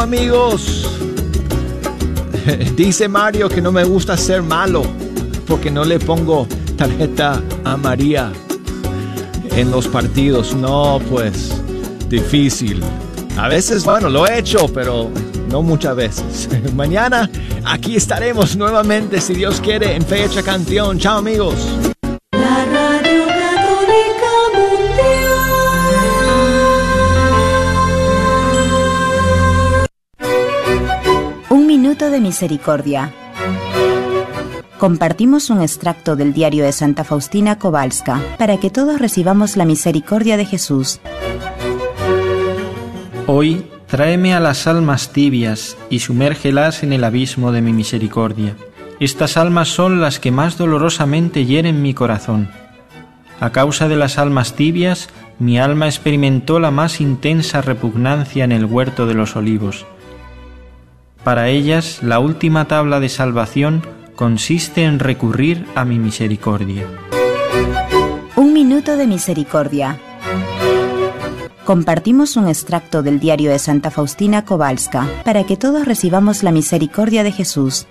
amigos. 0.05 0.87
Dice 2.77 3.09
Mario 3.09 3.49
que 3.49 3.63
no 3.63 3.73
me 3.73 3.85
gusta 3.85 4.19
ser 4.19 4.43
malo 4.43 4.83
porque 5.47 5.71
no 5.71 5.83
le 5.83 5.99
pongo 5.99 6.47
tarjeta 6.77 7.43
a 7.65 7.77
María 7.79 8.31
en 9.57 9.71
los 9.71 9.89
partidos. 9.89 10.55
No, 10.55 11.01
pues 11.11 11.59
difícil. 12.11 12.83
A 13.39 13.49
veces, 13.49 13.83
bueno, 13.85 14.11
lo 14.11 14.27
he 14.27 14.39
hecho, 14.41 14.69
pero 14.75 15.11
no 15.49 15.63
muchas 15.63 15.97
veces. 15.97 16.51
Mañana 16.75 17.31
aquí 17.65 17.97
estaremos 17.97 18.57
nuevamente, 18.57 19.23
si 19.23 19.33
Dios 19.33 19.59
quiere, 19.63 19.97
en 19.97 20.05
Fecha 20.05 20.43
Canción. 20.43 20.99
Chao, 20.99 21.19
amigos. 21.19 21.74
Misericordia. 32.21 33.13
Compartimos 34.79 35.51
un 35.51 35.63
extracto 35.63 36.17
del 36.17 36.33
diario 36.33 36.65
de 36.65 36.73
Santa 36.73 37.05
Faustina 37.05 37.59
Kowalska 37.59 38.21
para 38.39 38.59
que 38.59 38.71
todos 38.71 39.01
recibamos 39.01 39.57
la 39.57 39.65
misericordia 39.65 40.37
de 40.37 40.45
Jesús. 40.45 41.01
Hoy 43.27 43.65
tráeme 43.87 44.35
a 44.35 44.41
las 44.41 44.67
almas 44.67 45.13
tibias 45.13 45.77
y 45.89 46.01
sumérgelas 46.01 46.83
en 46.83 46.93
el 46.93 47.05
abismo 47.05 47.53
de 47.53 47.63
mi 47.63 47.73
misericordia. 47.73 48.57
Estas 49.01 49.37
almas 49.37 49.69
son 49.69 50.01
las 50.01 50.21
que 50.21 50.31
más 50.31 50.59
dolorosamente 50.59 51.47
hieren 51.47 51.81
mi 51.81 51.95
corazón. 51.95 52.51
A 53.41 53.51
causa 53.51 53.89
de 53.89 53.97
las 53.97 54.19
almas 54.19 54.55
tibias, 54.55 55.09
mi 55.39 55.59
alma 55.59 55.87
experimentó 55.87 56.61
la 56.61 56.71
más 56.71 57.01
intensa 57.01 57.61
repugnancia 57.61 58.45
en 58.45 58.53
el 58.53 58.65
huerto 58.65 59.07
de 59.07 59.15
los 59.15 59.37
olivos. 59.37 59.87
Para 61.25 61.49
ellas, 61.49 62.03
la 62.03 62.19
última 62.19 62.67
tabla 62.67 63.01
de 63.01 63.09
salvación 63.09 63.83
consiste 64.15 64.85
en 64.85 64.99
recurrir 64.99 65.67
a 65.75 65.87
mi 65.87 65.99
misericordia. 65.99 66.87
Un 68.37 68.53
minuto 68.53 68.99
de 68.99 69.07
misericordia. 69.07 69.99
Compartimos 71.65 72.37
un 72.37 72.47
extracto 72.47 73.03
del 73.03 73.21
diario 73.21 73.51
de 73.51 73.59
Santa 73.59 73.91
Faustina 73.91 74.45
Kowalska 74.45 75.09
para 75.25 75.45
que 75.45 75.57
todos 75.57 75.87
recibamos 75.87 76.43
la 76.43 76.53
misericordia 76.53 77.25
de 77.25 77.33
Jesús. 77.33 77.87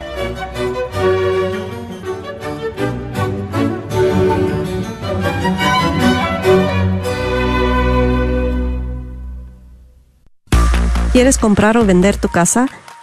¿Quieres 11.12 11.40
comprar 11.40 11.78
o 11.78 11.86
vender 11.86 12.18
tu 12.18 12.28
casa? 12.28 12.68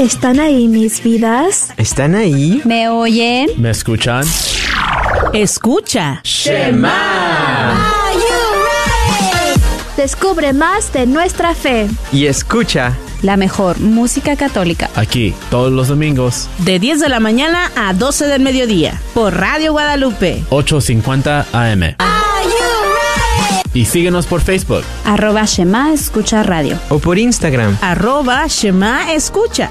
¿Están 0.00 0.40
ahí 0.40 0.66
mis 0.66 1.02
vidas? 1.04 1.72
¿Están 1.76 2.16
ahí? 2.16 2.60
¿Me 2.64 2.88
oyen? 2.88 3.48
¿Me 3.56 3.70
escuchan? 3.70 4.26
Escucha. 5.32 6.20
Shema. 6.24 7.92
Descubre 9.96 10.52
más 10.52 10.92
de 10.92 11.06
nuestra 11.06 11.54
fe. 11.54 11.88
Y 12.12 12.26
escucha. 12.26 12.92
La 13.22 13.36
mejor 13.36 13.78
música 13.78 14.34
católica. 14.34 14.90
Aquí, 14.96 15.32
todos 15.48 15.72
los 15.72 15.86
domingos. 15.86 16.48
De 16.58 16.80
10 16.80 16.98
de 16.98 17.08
la 17.08 17.20
mañana 17.20 17.70
a 17.76 17.94
12 17.94 18.26
del 18.26 18.42
mediodía. 18.42 19.00
Por 19.14 19.34
Radio 19.36 19.72
Guadalupe. 19.72 20.42
8.50 20.50 21.46
AM. 21.52 21.94
Y 23.72 23.84
síguenos 23.84 24.26
por 24.26 24.40
Facebook. 24.40 24.82
Arroba 25.04 25.44
Shema 25.44 25.92
Escucha 25.92 26.42
Radio. 26.42 26.78
O 26.88 26.98
por 26.98 27.16
Instagram. 27.16 27.78
Arroba 27.80 28.46
Shema 28.48 29.12
Escucha. 29.12 29.70